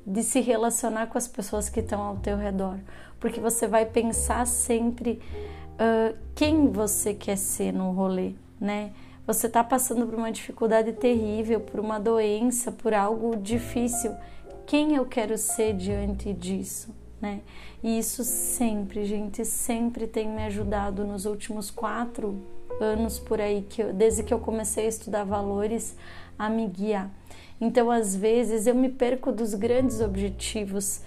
de 0.08 0.24
se 0.24 0.40
relacionar 0.40 1.08
com 1.08 1.18
as 1.18 1.28
pessoas 1.28 1.68
que 1.68 1.82
estão 1.82 2.02
ao 2.02 2.16
teu 2.16 2.38
redor, 2.38 2.78
porque 3.20 3.42
você 3.42 3.68
vai 3.68 3.86
pensar 3.86 4.48
sempre 4.48 5.20
uh, 5.74 6.18
quem 6.34 6.72
você 6.72 7.14
quer 7.14 7.38
ser 7.38 7.74
no 7.74 7.92
rolê, 7.92 8.36
né? 8.60 8.92
Você 9.26 9.48
está 9.48 9.64
passando 9.64 10.06
por 10.06 10.16
uma 10.16 10.32
dificuldade 10.32 10.94
terrível, 10.94 11.60
por 11.60 11.80
uma 11.80 12.00
doença, 12.00 12.72
por 12.72 12.94
algo 12.94 13.36
difícil, 13.36 14.14
quem 14.66 14.96
eu 14.96 15.06
quero 15.06 15.38
ser 15.38 15.74
diante 15.74 16.34
disso? 16.34 16.94
né? 17.24 17.40
E 17.82 17.98
isso 17.98 18.22
sempre, 18.26 19.06
gente, 19.06 19.46
sempre 19.46 20.06
tem 20.08 20.28
me 20.28 20.44
ajudado 20.44 21.06
nos 21.06 21.26
últimos 21.26 21.72
quatro 21.72 22.38
anos 22.82 23.18
por 23.18 23.40
aí, 23.40 23.66
que 23.70 23.82
eu, 23.82 23.94
desde 23.94 24.24
que 24.24 24.34
eu 24.34 24.40
comecei 24.40 24.86
a 24.86 24.90
estudar 24.90 25.24
valores, 25.24 25.96
a 26.38 26.50
me 26.50 26.68
guiar. 26.68 27.10
Então, 27.62 27.90
às 27.90 28.14
vezes, 28.14 28.68
eu 28.68 28.76
me 28.76 28.90
perco 28.90 29.32
dos 29.32 29.54
grandes 29.54 30.02
objetivos 30.02 31.00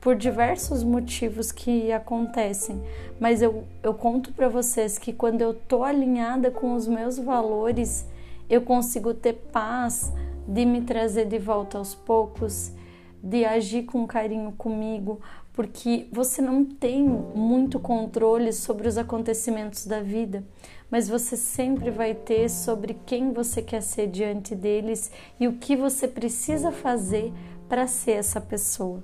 por 0.00 0.14
diversos 0.14 0.84
motivos 0.84 1.50
que 1.50 1.90
acontecem, 1.90 2.80
mas 3.18 3.42
eu, 3.42 3.64
eu 3.82 3.92
conto 3.94 4.32
para 4.32 4.48
vocês 4.48 4.96
que 4.98 5.12
quando 5.12 5.40
eu 5.40 5.52
tô 5.52 5.82
alinhada 5.82 6.50
com 6.50 6.74
os 6.74 6.86
meus 6.86 7.18
valores, 7.18 8.06
eu 8.48 8.62
consigo 8.62 9.12
ter 9.12 9.34
paz 9.52 10.12
de 10.46 10.64
me 10.64 10.82
trazer 10.82 11.26
de 11.26 11.38
volta 11.38 11.78
aos 11.78 11.94
poucos, 11.94 12.72
de 13.22 13.44
agir 13.44 13.84
com 13.84 14.06
carinho 14.06 14.52
comigo, 14.52 15.20
porque 15.52 16.06
você 16.12 16.40
não 16.40 16.64
tem 16.64 17.02
muito 17.02 17.80
controle 17.80 18.52
sobre 18.52 18.86
os 18.86 18.96
acontecimentos 18.96 19.84
da 19.84 20.00
vida, 20.00 20.44
mas 20.88 21.08
você 21.08 21.36
sempre 21.36 21.90
vai 21.90 22.14
ter 22.14 22.48
sobre 22.48 22.96
quem 23.04 23.32
você 23.32 23.60
quer 23.60 23.82
ser 23.82 24.06
diante 24.06 24.54
deles 24.54 25.10
e 25.38 25.48
o 25.48 25.54
que 25.54 25.74
você 25.74 26.06
precisa 26.06 26.70
fazer 26.70 27.32
para 27.68 27.88
ser 27.88 28.12
essa 28.12 28.40
pessoa. 28.40 29.02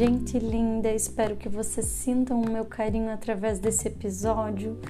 Gente 0.00 0.38
linda, 0.38 0.90
espero 0.90 1.36
que 1.36 1.46
vocês 1.46 1.84
sintam 1.84 2.40
o 2.40 2.48
meu 2.48 2.64
carinho 2.64 3.10
através 3.10 3.58
desse 3.58 3.86
episódio, 3.86 4.80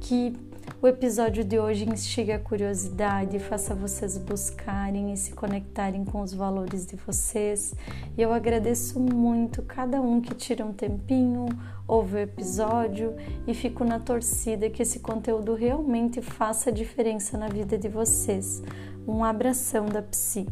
que 0.00 0.32
o 0.80 0.88
episódio 0.88 1.44
de 1.44 1.58
hoje 1.58 1.86
instigue 1.86 2.32
a 2.32 2.38
curiosidade, 2.38 3.38
faça 3.40 3.74
vocês 3.74 4.16
buscarem 4.16 5.12
e 5.12 5.18
se 5.18 5.32
conectarem 5.32 6.02
com 6.02 6.22
os 6.22 6.32
valores 6.32 6.86
de 6.86 6.96
vocês. 6.96 7.74
E 8.16 8.22
eu 8.22 8.32
agradeço 8.32 8.98
muito 8.98 9.60
cada 9.60 10.00
um 10.00 10.18
que 10.18 10.34
tira 10.34 10.64
um 10.64 10.72
tempinho, 10.72 11.44
ouve 11.86 12.14
o 12.16 12.20
episódio 12.20 13.14
e 13.46 13.52
fico 13.52 13.84
na 13.84 14.00
torcida 14.00 14.70
que 14.70 14.80
esse 14.80 15.00
conteúdo 15.00 15.54
realmente 15.54 16.22
faça 16.22 16.72
diferença 16.72 17.36
na 17.36 17.48
vida 17.48 17.76
de 17.76 17.88
vocês. 17.90 18.62
Um 19.06 19.22
abração 19.22 19.84
da 19.84 20.00
Psi. 20.00 20.46